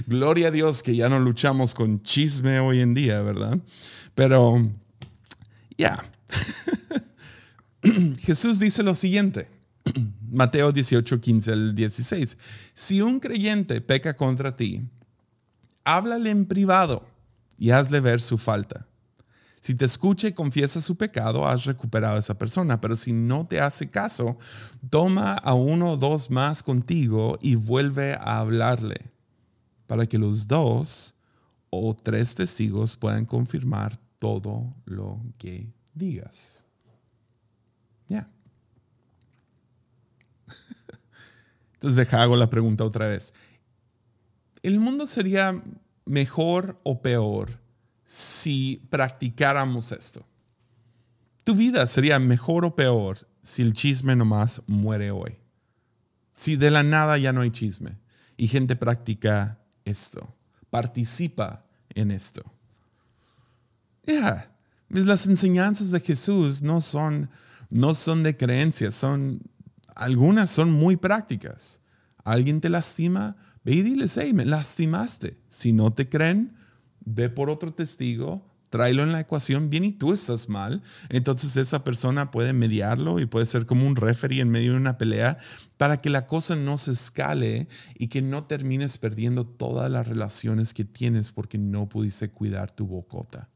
[0.07, 3.59] Gloria a Dios que ya no luchamos con chisme hoy en día, ¿verdad?
[4.14, 4.71] Pero,
[5.77, 6.05] ya.
[8.21, 9.49] Jesús dice lo siguiente.
[10.31, 12.37] Mateo 18, 15 al 16.
[12.75, 14.83] Si un creyente peca contra ti,
[15.85, 17.09] háblale en privado
[17.57, 18.87] y hazle ver su falta.
[19.61, 22.81] Si te escucha y confiesa su pecado, has recuperado a esa persona.
[22.81, 24.38] Pero si no te hace caso,
[24.91, 29.17] toma a uno o dos más contigo y vuelve a hablarle
[29.88, 31.16] para que los dos
[31.70, 36.66] o tres testigos puedan confirmar todo lo que digas.
[38.07, 38.31] Ya.
[41.74, 43.35] Entonces deja hago la pregunta otra vez.
[44.62, 45.61] ¿El mundo sería
[46.05, 47.59] mejor o peor
[48.05, 50.24] si practicáramos esto?
[51.44, 55.38] ¿Tu vida sería mejor o peor si el chisme nomás muere hoy?
[56.35, 57.96] Si de la nada ya no hay chisme
[58.37, 59.58] y gente practica
[59.88, 60.35] esto,
[60.70, 62.42] participa en esto.
[64.07, 64.51] Ya,
[64.88, 67.29] las enseñanzas de Jesús no son,
[67.70, 69.40] no son de creencias, son,
[69.94, 71.81] algunas son muy prácticas.
[72.24, 75.38] Alguien te lastima, ve y diles, hey, me lastimaste.
[75.48, 76.57] Si no te creen,
[77.05, 81.85] ve por otro testigo, tráelo en la ecuación, bien y tú estás mal, entonces esa
[81.85, 85.38] persona puede mediarlo y puede ser como un referee en medio de una pelea
[85.76, 90.74] para que la cosa no se escale y que no termines perdiendo todas las relaciones
[90.74, 93.48] que tienes porque no pudiste cuidar tu bocota.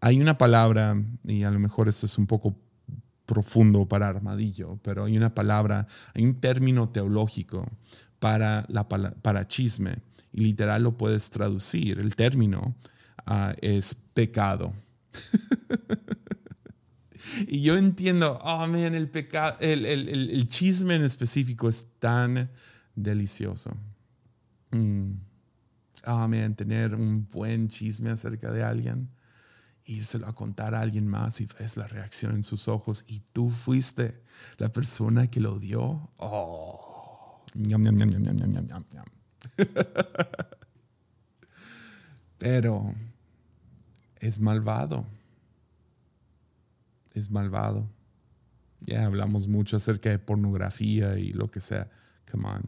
[0.00, 2.56] Hay una palabra, y a lo mejor esto es un poco
[3.24, 7.70] profundo para armadillo, pero hay una palabra, hay un término teológico
[8.18, 9.98] para, la, para chisme
[10.32, 11.98] y literal lo puedes traducir.
[11.98, 12.74] El término
[13.26, 14.74] Ah, es pecado.
[17.46, 22.50] y yo entiendo, oh man, el, pecado, el, el, el, chisme en específico es tan
[22.94, 23.76] delicioso.
[24.70, 25.12] Mm.
[26.06, 29.10] Oh man, tener un buen chisme acerca de alguien,
[29.84, 33.50] írselo a contar a alguien más y ves la reacción en sus ojos y tú
[33.50, 34.22] fuiste
[34.58, 36.10] la persona que lo dio.
[36.18, 37.44] Oh,
[42.38, 42.94] Pero
[44.22, 45.04] es malvado.
[47.12, 47.90] Es malvado.
[48.80, 51.90] Ya hablamos mucho acerca de pornografía y lo que sea.
[52.30, 52.62] Come on,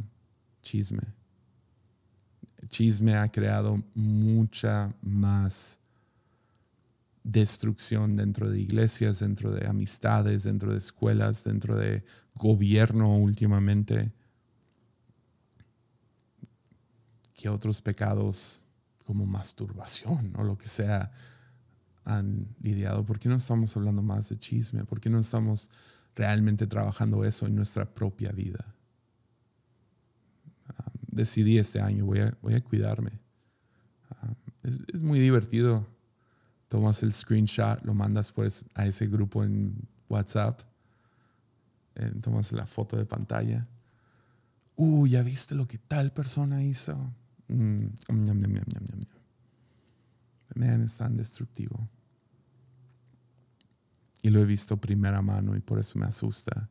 [0.62, 1.02] chisme.
[2.68, 5.78] Chisme ha creado mucha más
[7.22, 14.12] destrucción dentro de iglesias, dentro de amistades, dentro de escuelas, dentro de gobierno últimamente,
[17.32, 18.64] que otros pecados
[19.04, 21.12] como masturbación o lo que sea
[22.04, 23.04] han lidiado?
[23.04, 24.84] ¿Por qué no estamos hablando más de chisme?
[24.84, 25.70] ¿Por qué no estamos
[26.14, 28.74] realmente trabajando eso en nuestra propia vida?
[30.68, 33.12] Ah, decidí este año, voy a, voy a cuidarme.
[34.10, 35.86] Ah, Es, muy divertido.
[36.68, 40.60] Tomas el screenshot, lo mandas pues a ese grupo en WhatsApp.
[41.94, 43.66] Eh, tomas la foto de pantalla.
[44.76, 46.96] Uh, ya viste lo que tal persona hizo.
[47.48, 47.86] Mm,
[50.62, 51.88] es tan destructivo.
[54.22, 56.70] Y lo he visto primera mano y por eso me asusta.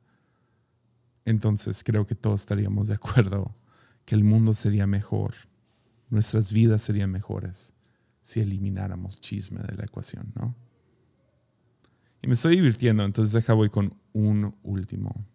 [1.26, 3.56] Entonces creo que todos estaríamos de acuerdo
[4.06, 5.34] que el mundo sería mejor,
[6.10, 7.74] nuestras vidas serían mejores
[8.22, 10.56] si elimináramos chisme de la ecuación, ¿no?
[12.22, 15.26] Y me estoy divirtiendo, entonces deja voy con un último.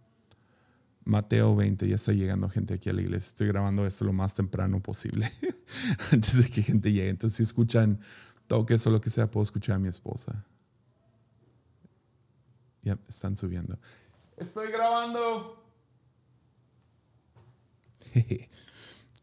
[1.04, 3.28] Mateo 20, ya está llegando gente aquí a la iglesia.
[3.28, 5.30] Estoy grabando esto lo más temprano posible,
[6.12, 7.10] antes de que gente llegue.
[7.10, 8.00] Entonces, si escuchan
[8.48, 10.44] toques o lo que sea, puedo escuchar a mi esposa.
[12.82, 13.78] Ya están subiendo.
[14.36, 15.62] Estoy grabando.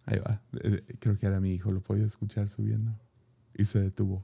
[0.06, 0.42] Ahí va.
[0.62, 2.98] Eh, creo que era mi hijo, lo podía escuchar subiendo.
[3.54, 4.24] Y se detuvo.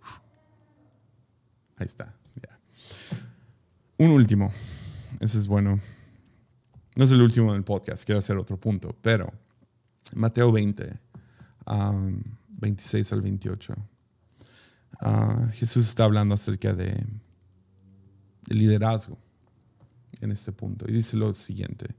[1.78, 2.16] Ahí está.
[2.42, 2.60] Ya.
[3.98, 4.54] Un último.
[5.20, 5.80] Ese es bueno.
[6.96, 9.32] No es el último del podcast, quiero hacer otro punto, pero
[10.14, 11.00] Mateo 20,
[12.50, 13.74] 26 al 28.
[15.02, 17.04] Ah, Jesús está hablando acerca de,
[18.48, 19.18] de, liderazgo
[20.22, 21.96] en este punto y dice lo siguiente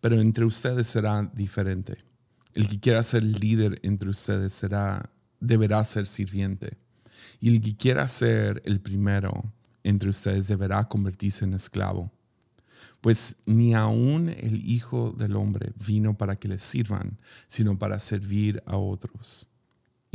[0.00, 1.98] pero entre ustedes será diferente.
[2.54, 6.76] El que quiera ser líder entre ustedes será, deberá ser sirviente.
[7.40, 9.52] Y el que quiera ser el primero
[9.82, 12.12] entre ustedes deberá convertirse en esclavo.
[13.00, 18.62] Pues ni aun el Hijo del Hombre vino para que le sirvan, sino para servir
[18.66, 19.48] a otros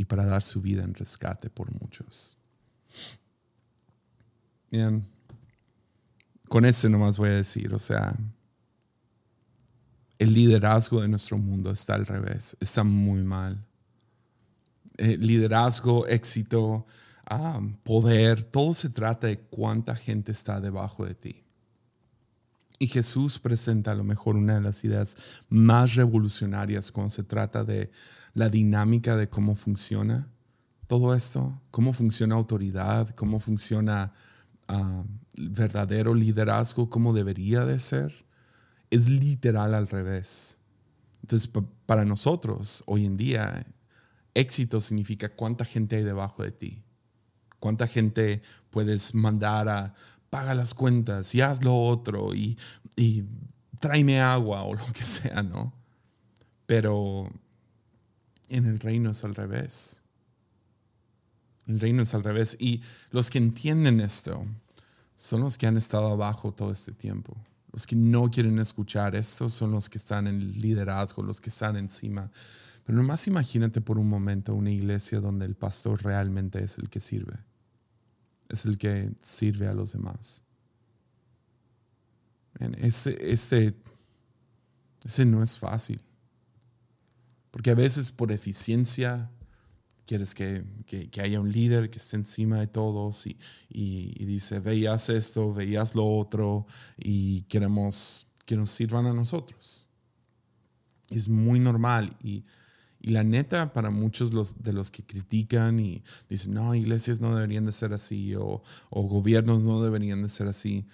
[0.02, 2.36] y para dar su vida en rescate por muchos.
[4.68, 5.06] Bien,
[6.48, 8.16] con ese nomás voy a decir, o sea,
[10.18, 13.64] el liderazgo de nuestro mundo está al revés, está muy mal.
[14.98, 16.84] Eh, liderazgo, éxito,
[17.84, 21.44] poder, todo se trata de cuánta gente está debajo de ti.
[22.82, 25.16] Y Jesús presenta a lo mejor una de las ideas
[25.48, 27.92] más revolucionarias cuando se trata de
[28.34, 30.28] la dinámica de cómo funciona
[30.88, 34.12] todo esto, cómo funciona autoridad, cómo funciona
[34.66, 35.04] ah,
[35.36, 38.24] verdadero liderazgo, cómo debería de ser
[38.90, 40.58] es literal al revés.
[41.22, 41.48] Entonces,
[41.86, 43.64] para nosotros, hoy en día,
[44.34, 46.82] éxito significa cuánta gente hay debajo de ti.
[47.60, 49.94] Cuánta gente puedes mandar a
[50.32, 52.56] paga las cuentas y haz lo otro y,
[53.80, 55.74] tráeme agua o lo que sea, ¿no?
[56.64, 57.28] Pero
[58.48, 60.00] en el reino es al revés.
[61.66, 62.56] El reino es al revés.
[62.58, 62.80] Y
[63.10, 64.46] los que entienden esto
[65.16, 67.36] son los que han estado abajo todo este tiempo.
[67.70, 71.76] Los que no quieren escuchar esto son los que están en liderazgo, los que están
[71.76, 72.30] encima.
[72.84, 77.00] Pero nomás imagínate por un momento una iglesia donde el pastor realmente es el que
[77.00, 77.51] sirve.
[78.48, 80.42] Es el que sirve a los demás.
[82.78, 83.74] Este, este,
[85.04, 86.00] ese no es fácil.
[87.50, 89.30] Porque a veces por eficiencia
[90.06, 90.64] quieres que,
[91.20, 96.66] haya un líder que esté encima de todos y, dice, veías esto, veías lo otro
[96.98, 99.88] y queremos que nos sirvan a nosotros.
[101.10, 102.44] Es muy normal y,
[103.10, 107.72] la neta para muchos de los que critican y dicen, no, iglesias no deberían de
[107.72, 110.86] ser así o, o gobiernos no deberían de ser así,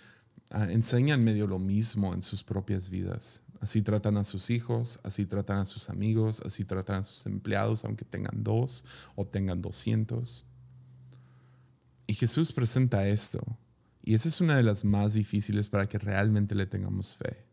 [0.51, 3.43] ah, enseñan medio lo mismo en sus propias vidas.
[3.61, 7.85] Así tratan a sus hijos, así tratan a sus amigos, así tratan a sus empleados,
[7.85, 8.85] aunque tengan dos
[9.17, 10.47] o tengan doscientos.
[12.07, 13.41] Y Jesús presenta esto.
[14.03, 17.45] Y esa es una de las más difíciles para que realmente le tengamos fe.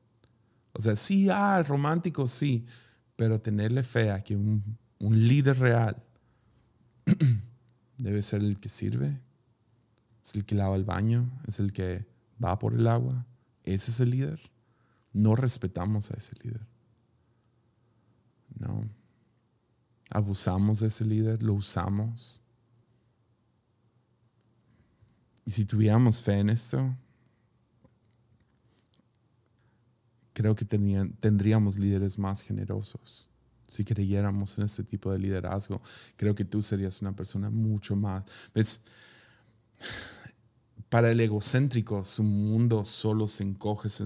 [0.74, 2.66] O sea, sí, ah, romántico, sí,
[3.16, 6.04] pero tenerle fe a que un, un líder real
[7.98, 9.20] debe ser el que sirve,
[10.24, 12.06] es el que lava el baño, es el que
[12.44, 13.26] va por el agua.
[13.64, 14.40] Ese es el líder
[15.16, 16.68] no respetamos a ese líder.
[18.60, 18.82] No.
[20.12, 22.42] Abusamos de ese líder, lo usamos.
[25.46, 26.98] Y si tuviéramos fe en esto,
[30.36, 33.32] creo que tendríamos líderes más generosos.
[33.68, 35.82] Si creyéramos en este tipo de liderazgo,
[36.18, 38.24] creo que tú serías una persona mucho más.
[38.54, 38.84] ¿Ves?
[40.90, 44.06] para el egocéntrico su mundo solo se encoge, se,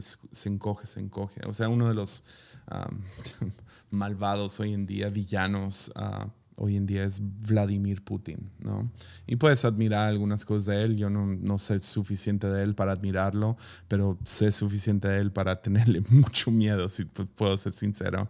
[0.49, 1.41] encoge, se encoge.
[1.47, 2.23] O sea, uno de los
[3.91, 6.30] malvados hoy en día, villanos ah,
[6.60, 8.91] hoy en día es Vladimir Putin, ¿no?
[9.26, 13.57] Y puedes admirar algunas cosas de él, yo no, sé suficiente de él para admirarlo,
[13.88, 18.30] pero sé suficiente de él para tenerle mucho miedo, si puedo ser sincero.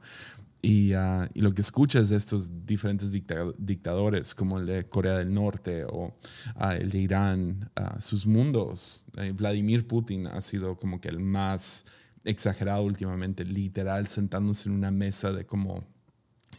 [0.61, 5.34] Y, ah, y, lo que escuchas de estos diferentes dictadores, como el de Corea del
[5.34, 6.13] Norte o
[6.55, 11.19] ah, el de Irán, ah, sus mundos, eh, Vladimir Putin ha sido como que el
[11.19, 11.86] más
[12.25, 15.86] exagerado últimamente, literal, sentándose en una mesa de como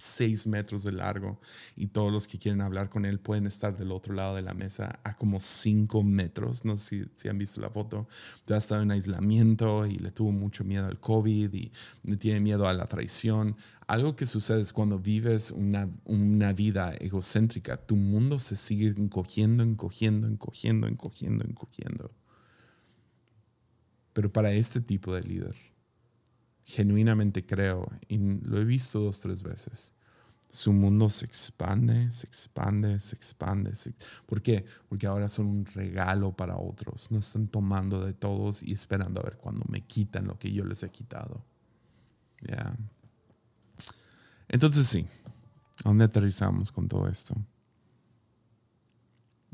[0.00, 1.40] seis metros de largo
[1.76, 4.54] y todos los que quieren hablar con él pueden estar del otro lado de la
[4.54, 6.64] mesa a como cinco metros.
[6.64, 8.08] No sé si, han visto la foto.
[8.46, 12.72] Ya estado en aislamiento y le tuvo mucho miedo al COVID y tiene miedo a
[12.72, 13.56] la traición.
[13.86, 19.62] Algo que sucede es cuando vives una, una vida egocéntrica, tu mundo se sigue encogiendo,
[19.62, 22.10] encogiendo, encogiendo, encogiendo, encogiendo.
[24.12, 25.69] Pero para este tipo de líder,
[26.70, 29.94] genuinamente creo, y lo he visto dos, tres veces,
[30.50, 33.72] su mundo se expande, se expande, se expande.
[34.26, 34.64] ¿Por qué?
[34.88, 37.10] Porque ahora son un regalo para otros.
[37.12, 40.64] No están tomando de todos y esperando a ver cuando me quitan lo que yo
[40.64, 41.44] les he quitado.
[42.42, 42.76] Ya.
[44.48, 45.06] Entonces sí,
[45.84, 47.36] ¿a dónde aterrizamos con todo esto?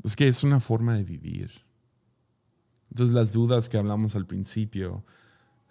[0.03, 1.51] Es que es una forma de vivir.
[2.89, 5.05] Entonces las dudas que hablamos al principio,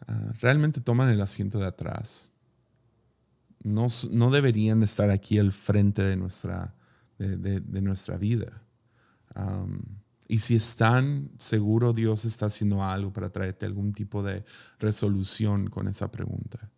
[0.06, 2.32] Ah, realmente toman el asiento de atrás.
[3.62, 6.74] No, no, deberían de estar aquí al frente de nuestra,
[7.18, 8.62] de, nuestra vida.
[10.28, 14.44] y si están, seguro Dios está haciendo algo para traerte algún tipo de
[14.78, 16.70] resolución con esa pregunta.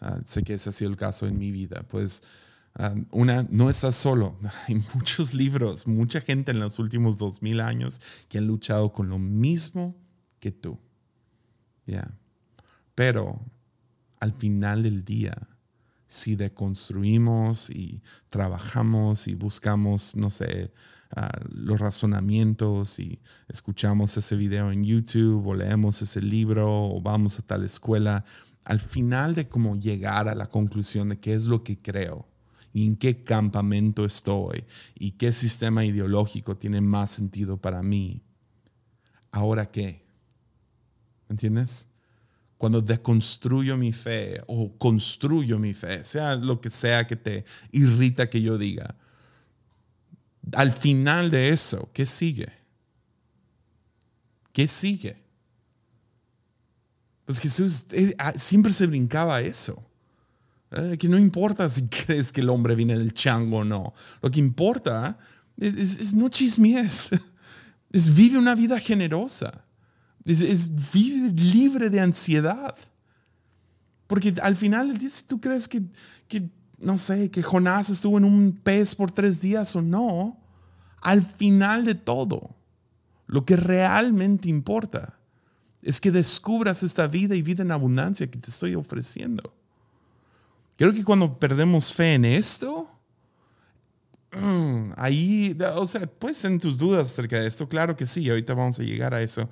[0.00, 1.84] Ah, sé que ese ha sido el caso en mi vida.
[1.88, 2.22] Pues
[3.10, 4.38] una, no estás solo.
[4.68, 9.08] Hay muchos libros, mucha gente en los últimos dos mil años que han luchado con
[9.08, 9.96] lo mismo
[10.40, 10.78] que tú.
[11.86, 12.18] Ya.
[12.94, 13.40] Pero
[14.20, 15.36] al final del día,
[16.06, 20.70] si deconstruimos y trabajamos y buscamos, no sé,
[21.16, 23.18] ah, los razonamientos y
[23.48, 28.24] escuchamos ese video en YouTube o leemos ese libro o vamos a tal escuela,
[28.64, 32.28] al final de cómo llegar a la conclusión de qué es lo que creo
[32.72, 34.64] y en qué campamento estoy
[34.94, 38.22] y qué sistema ideológico tiene más sentido para mí,
[39.30, 40.04] ¿ahora qué?
[41.28, 41.88] ¿Entiendes?
[42.62, 48.30] Cuando deconstruyo mi fe o construyo mi fe, sea lo que sea que te irrita
[48.30, 48.94] que yo diga,
[50.52, 52.52] al final de eso, ¿qué sigue?
[54.52, 55.20] ¿Qué sigue?
[57.24, 59.84] Pues Jesús eh, ah, siempre se brincaba eso.
[60.70, 63.92] Eh, que no importa si crees que el hombre viene del chango o no.
[64.22, 65.18] Lo que importa
[65.56, 67.10] es, es no chismies.
[67.90, 69.61] Es vive una vida generosa.
[70.24, 72.74] Es, vivir libre de ansiedad.
[74.06, 75.82] Porque al final si tú crees que,
[76.28, 80.38] que, no sé, que Jonás estuvo en un pez por tres días o no,
[81.00, 82.54] al final de todo,
[83.26, 85.18] lo que realmente importa
[85.82, 89.52] es que descubras esta vida y vida en abundancia que te estoy ofreciendo.
[90.76, 92.88] Creo que cuando perdemos fe en esto,
[94.32, 98.54] mm, ahí, o sea, puedes tener tus dudas acerca de esto, claro que sí, ahorita
[98.54, 99.48] vamos a llegar a eso,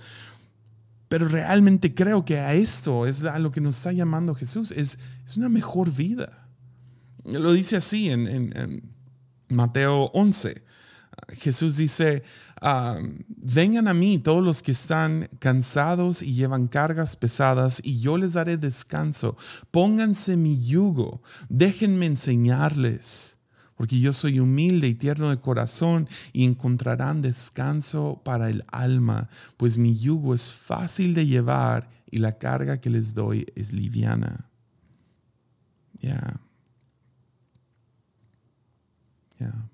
[1.11, 4.97] pero realmente creo que a esto es a lo que nos está llamando Jesús, es,
[5.27, 6.47] es una mejor vida.
[7.25, 8.95] Lo dice así en,
[9.49, 10.63] Mateo 11.
[11.33, 12.23] Jesús dice,
[12.61, 18.17] ah, vengan a mí todos los que están cansados y llevan cargas pesadas y yo
[18.17, 19.37] les daré descanso.
[19.73, 23.40] Pónganse mi yugo, déjenme enseñarles
[23.81, 29.79] porque yo soy humilde y tierno de corazón y encontrarán descanso para el alma, pues
[29.79, 34.51] mi yugo es fácil de llevar y la carga que les doy es liviana.
[35.99, 36.43] Ya.
[39.39, 39.71] Ya.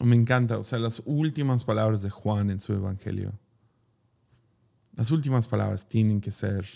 [0.00, 3.38] Me encanta, o sea, las últimas palabras de Juan en su evangelio.
[4.96, 6.66] Las últimas palabras tienen que ser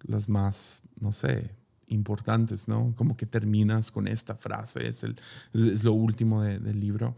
[0.00, 1.59] las más, no sé,
[1.90, 2.94] importantes, ¿no?
[2.96, 5.16] Como que terminas con esta frase, es, el,
[5.52, 7.16] es lo último del libro.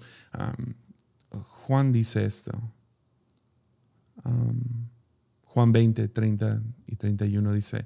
[1.30, 2.52] Juan dice esto.
[5.46, 7.84] Juan 20, 30 y 31 dice,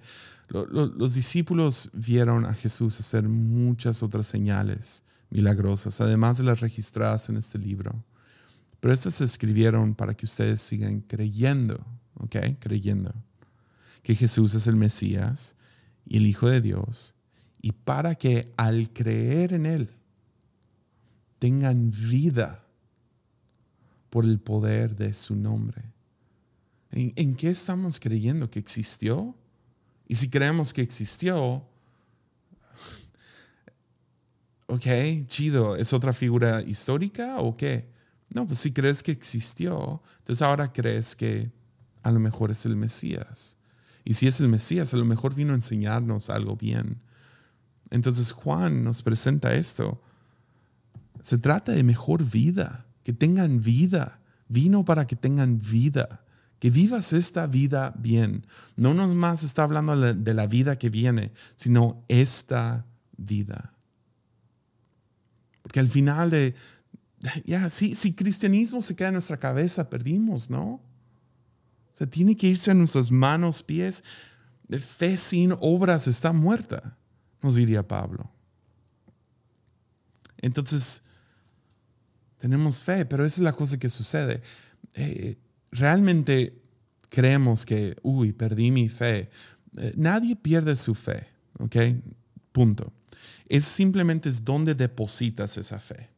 [0.48, 7.36] los discípulos vieron a Jesús hacer muchas otras señales milagrosas, además de las registradas en
[7.36, 8.04] este libro.
[8.80, 11.84] Pero estas se escribieron para que ustedes sigan creyendo,
[12.14, 12.36] ¿ok?
[12.60, 13.12] Creyendo
[14.02, 15.56] que Jesús es el Mesías,
[16.06, 17.14] y el Hijo de Dios,
[17.60, 19.90] y para que al creer en Él
[21.38, 22.64] tengan vida
[24.10, 25.92] por el poder de su nombre.
[26.92, 28.48] ¿En, qué estamos creyendo?
[28.48, 29.36] ¿Que existió?
[30.08, 31.66] Y si creemos que existió,
[34.66, 34.86] ok,
[35.26, 37.90] chido, ¿es otra figura histórica o qué?
[38.30, 41.50] No, pues si crees que existió, entonces ahora crees que
[42.02, 43.55] a lo mejor es el Mesías.
[44.06, 47.02] Y si es el Mesías, a lo mejor vino a enseñarnos algo bien.
[47.90, 50.00] Entonces Juan nos presenta esto.
[51.20, 54.20] Se trata de mejor vida, que tengan vida.
[54.48, 56.24] Vino para que tengan vida,
[56.60, 58.46] que vivas esta vida bien.
[58.76, 62.86] No más está hablando de la vida que viene, sino esta
[63.16, 63.74] vida.
[65.62, 66.54] Porque al final de,
[67.44, 70.80] ya, si, si cristianismo se queda en nuestra cabeza, perdimos, ¿no?
[71.96, 74.04] O sea, tiene que irse a nuestras manos, pies.
[74.68, 76.98] Fe sin obras está muerta,
[77.40, 78.30] nos diría Pablo.
[80.36, 81.02] Entonces,
[82.36, 84.42] tenemos fe, pero esa es la cosa que sucede.
[84.92, 85.38] Eh,
[85.70, 86.60] realmente
[87.08, 89.30] creemos que, uy, perdí mi fe.
[89.78, 91.26] Eh, nadie pierde su fe,
[91.58, 91.76] ¿ok?
[92.52, 92.92] Punto.
[93.48, 96.10] Es simplemente es donde depositas esa fe.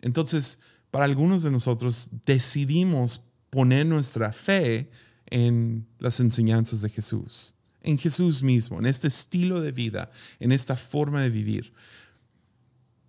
[0.00, 0.58] Entonces,
[0.90, 3.25] para algunos de nosotros decidimos
[3.56, 4.90] poner nuestra fe
[5.30, 10.76] en las enseñanzas de Jesús, en Jesús mismo, en este estilo de vida, en esta
[10.76, 11.72] forma de vivir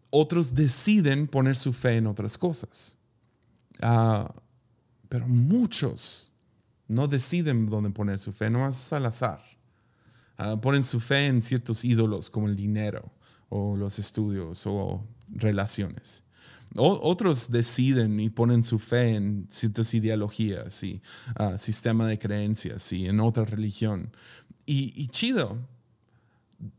[0.09, 2.97] otros deciden poner su fe en otras cosas.
[3.81, 4.33] Ah,
[5.09, 6.33] pero muchos
[6.87, 9.41] no deciden dónde poner su fe, no es al azar.
[10.37, 13.11] Ah, ponen su fe en ciertos ídolos como el dinero
[13.49, 16.23] o los estudios o relaciones.
[16.75, 21.01] Otros deciden y ponen su fe en ciertas ideologías y
[21.39, 24.11] uh, sistema de creencias y en otra religión.
[24.65, 25.57] Y, y chido,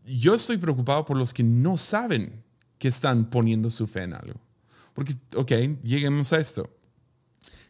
[0.04, 2.42] yo estoy preocupado por los que no saben
[2.78, 4.40] que están poniendo su fe en algo.
[4.94, 6.70] Porque, ok, lleguemos a esto.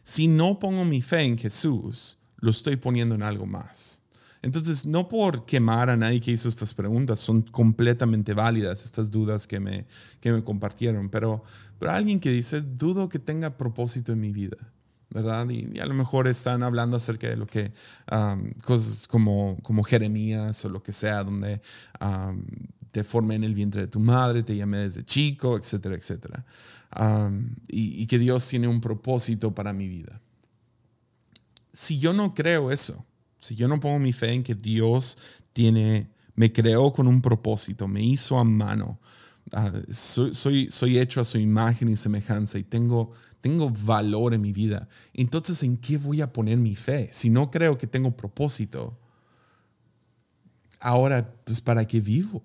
[0.03, 4.01] Si no pongo mi fe en Jesús, lo estoy poniendo en algo más.
[4.41, 9.47] Entonces, no por quemar a nadie que hizo estas preguntas, son completamente válidas estas dudas
[9.47, 9.85] que me,
[10.21, 11.43] que me compartieron, pero,
[11.77, 14.57] pero alguien que dice, dudo que tenga propósito en mi vida,
[15.09, 15.49] ¿verdad?
[15.49, 17.73] Y, a lo mejor están hablando acerca de lo que,
[18.63, 21.61] cosas como, como Jeremías o lo que sea, donde
[22.91, 26.45] te formé en el vientre de tu madre, te llamé desde chico, etcétera, etcétera.
[27.67, 30.21] y, que Dios tiene un propósito para mi vida.
[31.73, 33.05] Si yo no creo eso,
[33.39, 35.17] si yo no pongo mi fe en que Dios
[35.53, 38.99] tiene, me creó con un propósito, me hizo a mano,
[39.53, 43.11] ah, soy, soy, soy, hecho a su imagen y semejanza y tengo,
[43.41, 47.09] tengo valor en mi vida, entonces ¿en qué voy a poner mi fe?
[47.13, 48.99] Si no creo que tengo propósito,
[50.79, 52.43] ahora, pues ¿para qué vivo?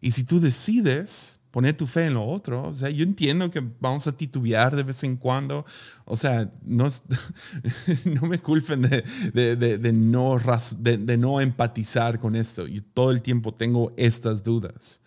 [0.00, 3.66] Y si tú decides poner tu fe en lo otro, o sea, yo entiendo que
[3.80, 5.64] vamos a titubear de vez en cuando,
[6.04, 6.86] o sea, no,
[8.04, 9.02] no me culpen de,
[9.32, 10.38] de, de, no,
[10.78, 12.66] de, no empatizar con esto.
[12.66, 15.00] Yo todo el tiempo tengo estas dudas,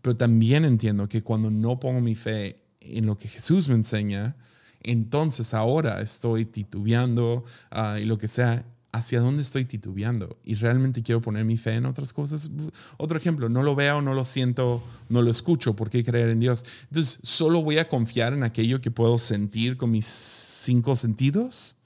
[0.00, 4.36] pero también entiendo que cuando no pongo mi fe en lo que Jesús me enseña,
[4.84, 11.02] entonces ahora estoy titubeando ah, y lo que sea, hacia dónde estoy titubeando y realmente
[11.02, 12.50] quiero poner mi fe en otras cosas.
[12.96, 16.40] Otro ejemplo, no lo veo, no lo siento, no lo escucho, ¿por qué creer en
[16.40, 16.64] Dios?
[16.88, 21.76] Entonces, ¿solo voy a confiar en aquello que puedo sentir con mis cinco sentidos?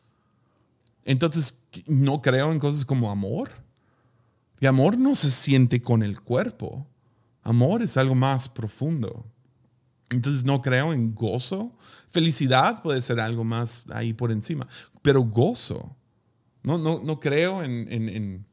[1.04, 3.50] Entonces, ¿no creo en cosas como amor?
[4.60, 6.86] Y amor no se siente con el cuerpo.
[7.42, 9.26] Amor es algo más profundo.
[10.08, 11.76] Entonces no creo en gozo.
[12.08, 14.66] Felicidad puede ser algo más ahí por encima,
[15.02, 15.94] pero gozo
[16.64, 18.46] no, no, no creo en, en,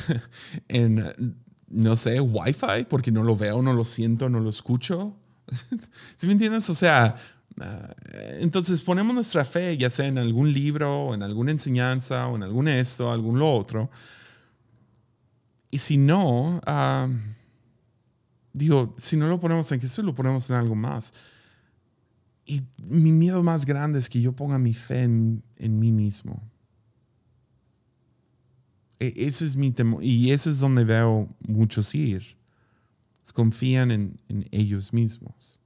[0.68, 1.36] en,
[1.68, 5.16] no sé, Wi-Fi, porque no lo veo, no lo siento, no lo escucho.
[6.16, 6.68] ¿Sí me entiendes?
[6.70, 7.14] O sea,
[7.60, 7.94] ah,
[8.40, 12.68] entonces ponemos nuestra fe, ya sea en algún libro, en alguna enseñanza, o en algún
[12.68, 13.90] esto, algún lo otro.
[15.70, 17.08] Y si no, ah,
[18.52, 21.12] digo, si no lo ponemos en Jesús, lo ponemos en algo más.
[22.46, 26.51] Y mi miedo más grande es que yo ponga mi fe en, en mí mismo.
[29.02, 30.04] E, ese es mi temor.
[30.04, 32.22] Y ese es donde veo muchos ir.
[33.34, 35.60] Confían en, en ellos mismos.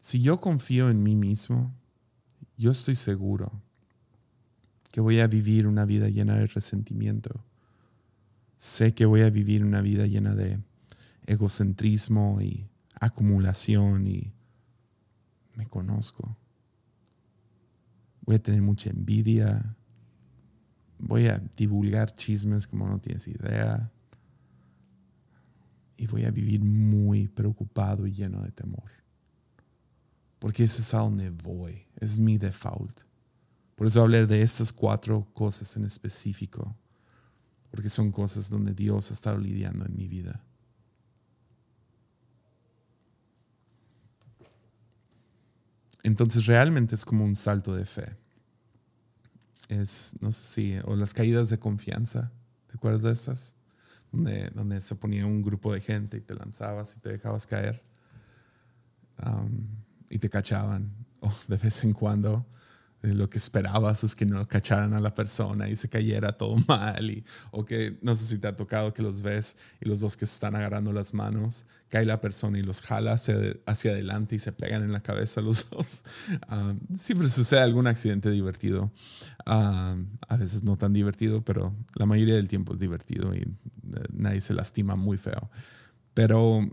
[0.00, 1.74] Si yo confío en mí mismo,
[2.56, 3.60] yo estoy seguro
[4.90, 7.44] que voy a vivir una vida llena de resentimiento.
[8.56, 10.60] Sé que voy a vivir una vida llena de
[11.26, 12.68] egocentrismo y
[13.00, 14.32] acumulación y
[15.54, 16.38] me conozco.
[18.22, 19.76] Voy a tener mucha envidia,
[20.98, 23.90] voy a divulgar chismes como no tienes idea.
[25.96, 28.90] Y voy a vivir muy preocupado y lleno de temor.
[30.38, 31.86] Porque ese es a donde voy.
[31.96, 33.00] Es mi default.
[33.74, 36.76] Por eso hablé de estas cuatro cosas en específico.
[37.70, 40.44] Porque son cosas donde Dios ha estado lidiando en mi vida.
[46.02, 48.16] Entonces realmente es como un salto de fe.
[49.68, 52.32] Es, no sé si, o las caídas de confianza.
[52.66, 53.54] ¿Te acuerdas de estas?
[54.10, 57.82] Donde, donde se ponía un grupo de gente y te lanzabas y te dejabas caer.
[60.10, 60.92] y te cachaban,
[61.48, 62.46] de vez en cuando
[63.02, 67.10] lo que esperabas es que no cacharan a la persona y se cayera todo mal.
[67.10, 70.16] Y, o que no sé si te ha tocado que los ves y los dos
[70.16, 73.36] que se están agarrando las manos, cae la persona y los jala hacia,
[73.66, 76.02] hacia adelante y se pegan en la cabeza los dos.
[76.48, 78.90] Ah, siempre sucede algún accidente divertido.
[79.46, 79.96] Ah,
[80.28, 84.40] a veces no tan divertido, pero la mayoría del tiempo es divertido y eh, nadie
[84.40, 85.50] se lastima muy feo.
[86.14, 86.68] Pero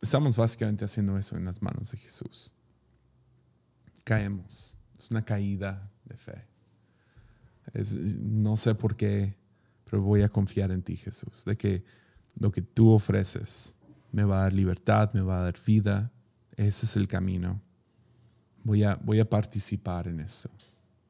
[0.00, 2.54] estamos básicamente haciendo eso en las manos de Jesús.
[4.04, 4.73] Caemos
[5.04, 6.48] es una caída de fe.
[8.20, 9.36] no sé por qué,
[9.84, 11.84] pero voy a confiar en ti, Jesús, de que
[12.36, 13.76] lo que tú ofreces
[14.12, 16.10] me va a dar libertad, me va a dar vida.
[16.56, 17.60] Ese es el camino.
[18.62, 20.48] Voy a, voy a participar en eso.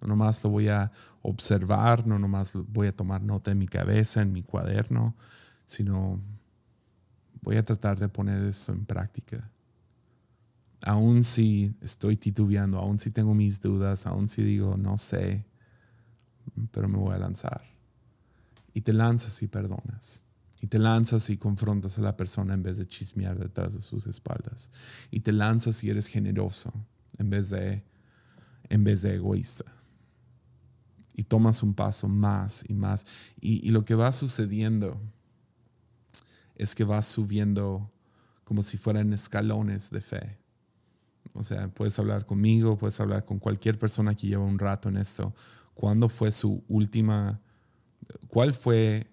[0.00, 0.90] No nomás lo voy a
[1.22, 5.14] observar, no nomás voy a tomar nota en mi cabeza, en mi cuaderno,
[5.66, 6.20] sino
[7.42, 9.50] voy a tratar de poner eso en práctica
[10.84, 15.46] aún si estoy titubeando, aún si tengo mis dudas, aún si digo, no sé,
[16.70, 17.62] pero me voy a lanzar.
[18.74, 20.24] Y te lanzas y perdonas.
[20.60, 24.06] Y te lanzas y confrontas a la persona en vez de chismear detrás de sus
[24.06, 24.70] espaldas.
[25.10, 26.72] Y te lanzas y eres generoso
[27.18, 27.82] en vez de,
[28.68, 29.64] en vez de egoísta.
[31.14, 33.06] Y tomas un paso más y más.
[33.40, 35.00] Y, y lo que va sucediendo
[36.56, 37.90] es que vas subiendo
[38.44, 40.43] como si fueran escalones de fe
[41.34, 44.96] o sea, puedes hablar conmigo, puedes hablar con cualquier persona que lleva un rato en
[44.96, 45.34] esto.
[45.74, 47.40] ¿Cuándo fue su última,
[48.28, 49.08] cuál fue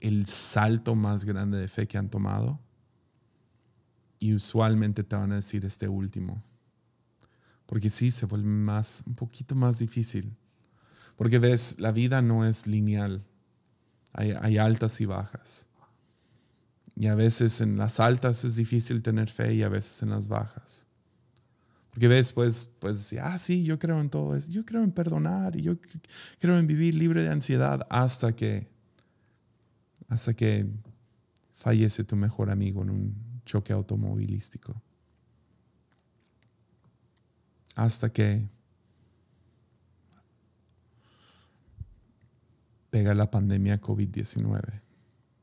[0.00, 2.58] el salto más grande de fe que han tomado?
[4.18, 6.42] Y usualmente te van a decir este último.
[7.66, 10.34] Porque sí, se vuelve más, un poquito más difícil.
[11.16, 13.26] Porque ves, la vida no es lineal.
[14.14, 15.66] Hay, hay altas y bajas.
[16.96, 20.28] Y a veces en las altas es difícil tener fe y a veces en las
[20.28, 20.86] bajas.
[22.00, 24.50] Porque ves, pues, pues, ah, sí, yo creo en todo eso.
[24.50, 25.76] Yo creo en perdonar y yo
[26.38, 28.70] creo en vivir libre de ansiedad hasta que,
[30.08, 30.66] hasta que
[31.56, 34.80] fallece tu mejor amigo en un choque automovilístico.
[37.74, 38.48] Hasta que
[42.88, 44.80] pega la pandemia COVID-19.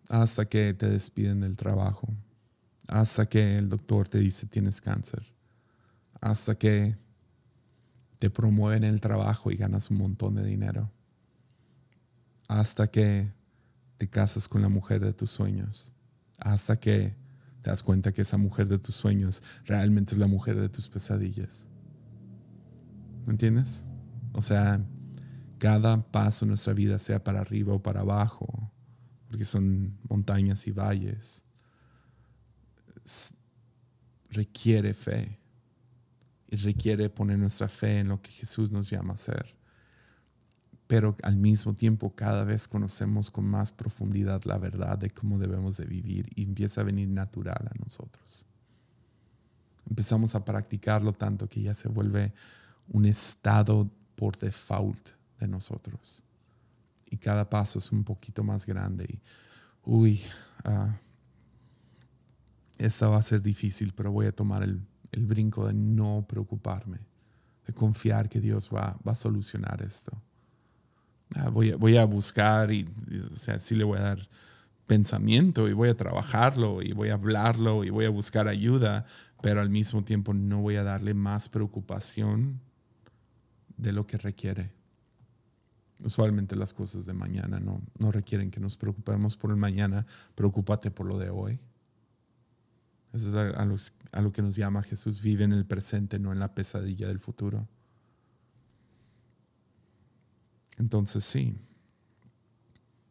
[0.09, 2.07] Hasta que te despiden del trabajo.
[2.87, 5.36] Hasta que el doctor te dice tienes cáncer
[6.21, 6.97] hasta que
[8.19, 10.91] te promueven el trabajo y ganas un montón de dinero.
[12.47, 13.31] Hasta que
[13.97, 15.93] te casas con la mujer de tus sueños.
[16.39, 17.15] Hasta que
[17.61, 20.87] te das cuenta que esa mujer de tus sueños realmente es la mujer de tus
[20.87, 21.67] pesadillas.
[23.25, 23.85] ¿Me entiendes?
[24.33, 24.81] O sea,
[25.57, 28.71] cada paso en nuestra vida, sea para arriba o para abajo,
[29.27, 31.43] porque son montañas y valles,
[34.29, 35.39] requiere fe
[36.49, 39.55] y requiere poner nuestra fe en lo que Jesús nos llama a hacer.
[40.87, 45.75] Pero al mismo tiempo cada vez conocemos con más profundidad la verdad de cómo debemos
[45.77, 48.45] de vivir y empieza a venir natural a nosotros.
[49.89, 52.33] Empezamos a practicarlo tanto que ya se vuelve
[52.89, 56.23] un estado por default de nosotros.
[57.09, 59.05] Y cada paso es un poquito más grande.
[59.09, 59.19] Y,
[59.83, 60.21] uy,
[60.65, 60.91] uh,
[62.77, 64.81] esta va a ser difícil, pero voy a tomar el
[65.11, 66.99] el brinco de no preocuparme,
[67.65, 70.21] de confiar que Dios va, va a solucionar esto.
[71.35, 72.87] Ah, voy, a, buscar y,
[73.29, 74.29] o sea, sí le voy a dar
[74.85, 79.05] pensamiento y voy a trabajarlo y voy a hablarlo y voy a buscar ayuda,
[79.41, 82.61] pero al mismo tiempo no voy a darle más preocupación
[83.75, 84.71] de lo que requiere.
[86.03, 90.05] Usualmente las cosas de mañana no, no requieren que nos preocupemos por el mañana,
[90.35, 91.59] preocúpate por lo de hoy.
[93.13, 95.21] Eso es a, lo que nos llama Jesús.
[95.21, 97.67] Vive en el presente, no en la pesadilla del futuro.
[100.77, 101.57] Entonces sí,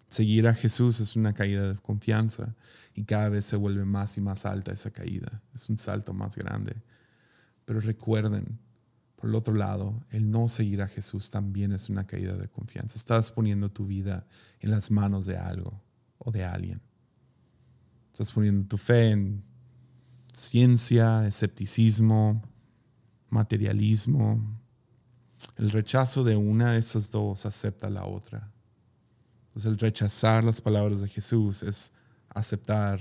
[0.09, 2.55] seguir a Jesús es una caída de confianza
[2.94, 5.42] y cada vez se vuelve más y más alta esa caída.
[5.55, 6.76] Es un salto más grande.
[7.64, 8.61] Pero recuerden,
[9.16, 12.97] por el otro lado, el no seguir a Jesús también es una caída de confianza.
[12.97, 14.26] Estás poniendo tu vida
[14.61, 15.82] en las manos de algo
[16.18, 16.80] o de alguien.
[18.12, 19.42] Estás poniendo tu fe en
[20.37, 22.43] ciencia, escepticismo,
[23.30, 24.39] materialismo.
[25.57, 28.53] El rechazo de una de esas dos acepta la otra.
[29.47, 31.91] Entonces el rechazar las palabras de Jesús es
[32.28, 33.01] aceptar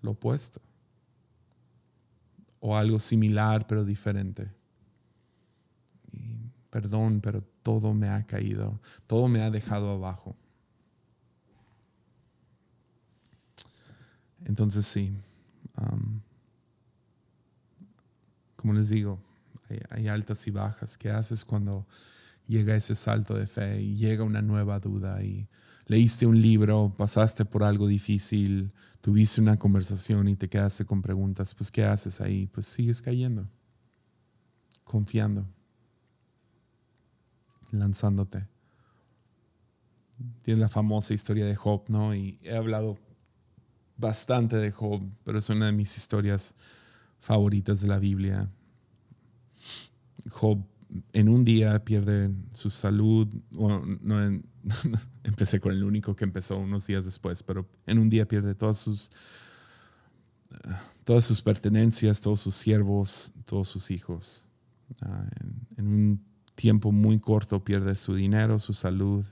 [0.00, 0.62] lo opuesto
[2.60, 4.48] o algo similar pero diferente.
[6.70, 10.36] perdón, pero todo me ha caído, todo me ha dejado abajo.
[14.44, 15.16] Entonces sí,
[18.64, 19.20] como les digo,
[19.90, 20.96] hay, altas y bajas.
[20.96, 21.86] ¿Qué haces cuando
[22.46, 25.46] llega ese salto de fe y llega una nueva duda y
[25.86, 31.54] leíste un libro, pasaste por algo difícil, tuviste una conversación y te quedaste con preguntas?
[31.54, 32.46] Pues ¿qué haces ahí?
[32.46, 33.50] Pues sigues cayendo,
[34.82, 35.46] confiando
[37.70, 38.46] lanzándote.
[40.42, 42.14] Tienes la famosa historia de Job, ¿no?
[42.14, 42.96] Y he hablado
[43.98, 46.54] bastante de Job, pero es una de mis historias
[47.24, 48.50] favoritas de la Biblia.
[50.30, 50.64] Job
[51.12, 54.42] en un día pierde su salud, no,
[55.24, 58.78] empecé con el único que empezó unos días después, pero en un día pierde todas
[58.78, 59.10] sus,
[61.04, 64.48] todas sus pertenencias, todos sus siervos, todos sus hijos.
[65.02, 65.26] Ah,
[65.76, 69.24] en un tiempo muy corto pierde su dinero, su salud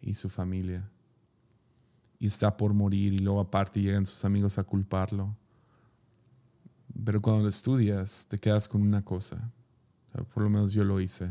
[0.00, 0.88] y su familia.
[2.18, 5.36] Y está por morir y luego aparte llegan sus amigos a culparlo.
[7.04, 9.52] Pero cuando lo estudias te quedas con una cosa.
[10.22, 11.30] Por lo menos yo lo hice.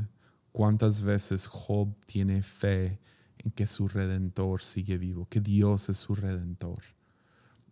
[0.52, 3.00] ¿Cuántas veces Job tiene fe
[3.40, 6.80] en que su redentor sigue vivo, que Dios es su redentor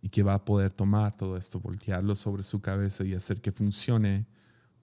[0.00, 3.52] y que va a poder tomar todo esto, voltearlo sobre su cabeza y hacer que
[3.52, 4.26] funcione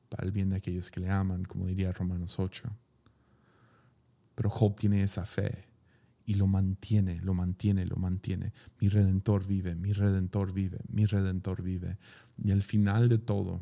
[0.08, 2.70] para el bien de aquellos que le aman, como diría Romanos 8.
[4.36, 5.66] Pero Job tiene esa fe
[6.26, 8.54] y lo mantiene, lo mantiene, lo mantiene.
[8.80, 11.98] Mi redentor vive, mi redentor vive, mi redentor vive.
[12.42, 13.62] Y al final de todo,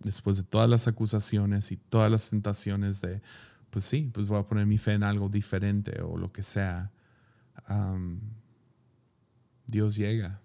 [0.00, 3.22] después de todas las acusaciones y todas las tentaciones de,
[3.70, 6.92] pues sí, pues voy a poner mi fe en algo diferente o lo que sea,
[9.66, 10.40] Dios llega.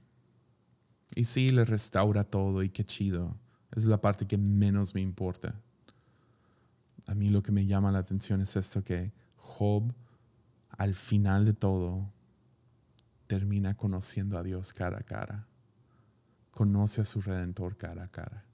[1.16, 3.36] Y sí, le restaura todo y qué chido
[3.76, 5.56] es la parte que menos me importa.
[7.06, 9.94] A mí lo que me llama la atención es esto que Job,
[10.70, 12.12] al final de todo,
[13.28, 15.48] termina conociendo a Dios cara a cara.
[16.52, 18.46] Conoce a su redentor cara a cara.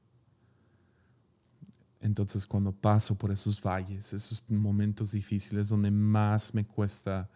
[2.05, 7.27] Entonces cuando paso por esos valles, esos momentos difíciles donde más me cuesta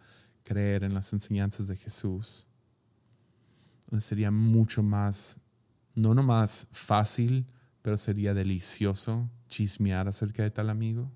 [0.44, 2.46] creer en las enseñanzas de Jesús,
[3.98, 5.40] sería mucho más,
[5.96, 7.48] no nomás fácil,
[7.82, 11.10] pero sería delicioso chismear acerca de tal amigo,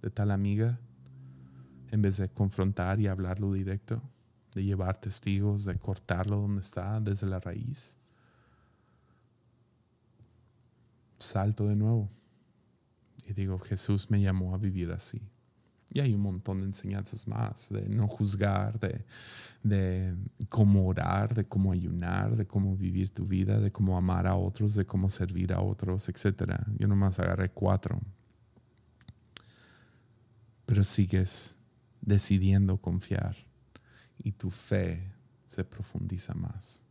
[0.00, 0.80] de tal amiga,
[1.90, 4.02] en vez de confrontar y hablarlo directo,
[4.54, 7.98] de llevar testigos, de cortarlo donde está, desde la raíz.
[11.18, 12.21] Salto de nuevo
[13.32, 15.20] digo, Jesús me llamó a vivir así.
[15.94, 19.04] Y hay un montón de enseñanzas más, de no juzgar, de,
[19.62, 20.16] de
[20.48, 24.74] cómo orar, de cómo ayunar, de cómo vivir tu vida, de cómo amar a otros,
[24.74, 26.54] de cómo servir a otros, etc.
[26.78, 28.00] Yo nomás agarré cuatro.
[30.64, 31.58] Pero sigues
[32.00, 33.36] decidiendo confiar
[34.18, 35.12] y tu fe
[35.46, 36.84] se profundiza más.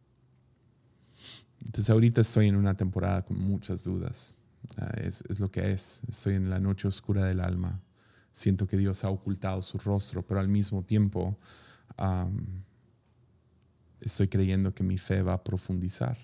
[1.60, 4.38] Entonces ahorita estoy en una temporada con muchas dudas.
[4.78, 6.02] Ah, es, es lo que es.
[6.08, 7.82] Estoy en la noche oscura del alma
[8.32, 11.38] siento que Dios ha ocultado su rostro, pero al mismo tiempo
[14.00, 16.18] estoy creyendo que mi fe va a profundizar,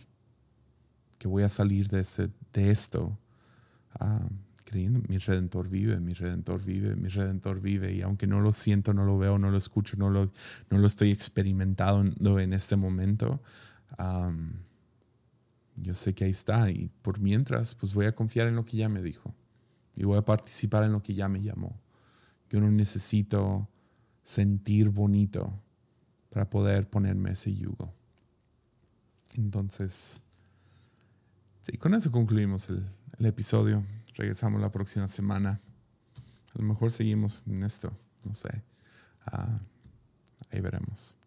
[1.17, 3.17] que voy a salir de, este, de esto
[4.65, 8.93] creyendo, mi redentor vive, mi redentor vive, mi redentor vive, y aunque no lo siento,
[8.93, 10.31] no lo veo, no lo escucho, no lo,
[10.69, 13.41] no lo estoy experimentando en este momento,
[15.81, 18.77] yo sé que ahí está, y por mientras, pues voy a confiar en lo que
[18.77, 19.33] ya me dijo,
[19.95, 21.79] y voy a participar en lo que ya me llamó.
[22.49, 23.67] Yo no necesito
[24.23, 25.53] sentir bonito
[26.29, 27.93] para poder ponerme ese yugo.
[29.35, 30.21] Entonces,
[31.61, 32.85] sí, con eso concluimos el,
[33.25, 33.83] episodio.
[34.15, 35.59] Regresamos la próxima semana.
[36.53, 37.91] A lo mejor seguimos en esto,
[38.23, 38.63] no sé.
[39.25, 39.57] Ah,
[40.51, 41.17] ahí veremos.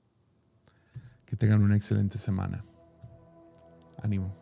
[1.24, 2.64] Que tengan una excelente semana.
[4.02, 4.39] Ánimo.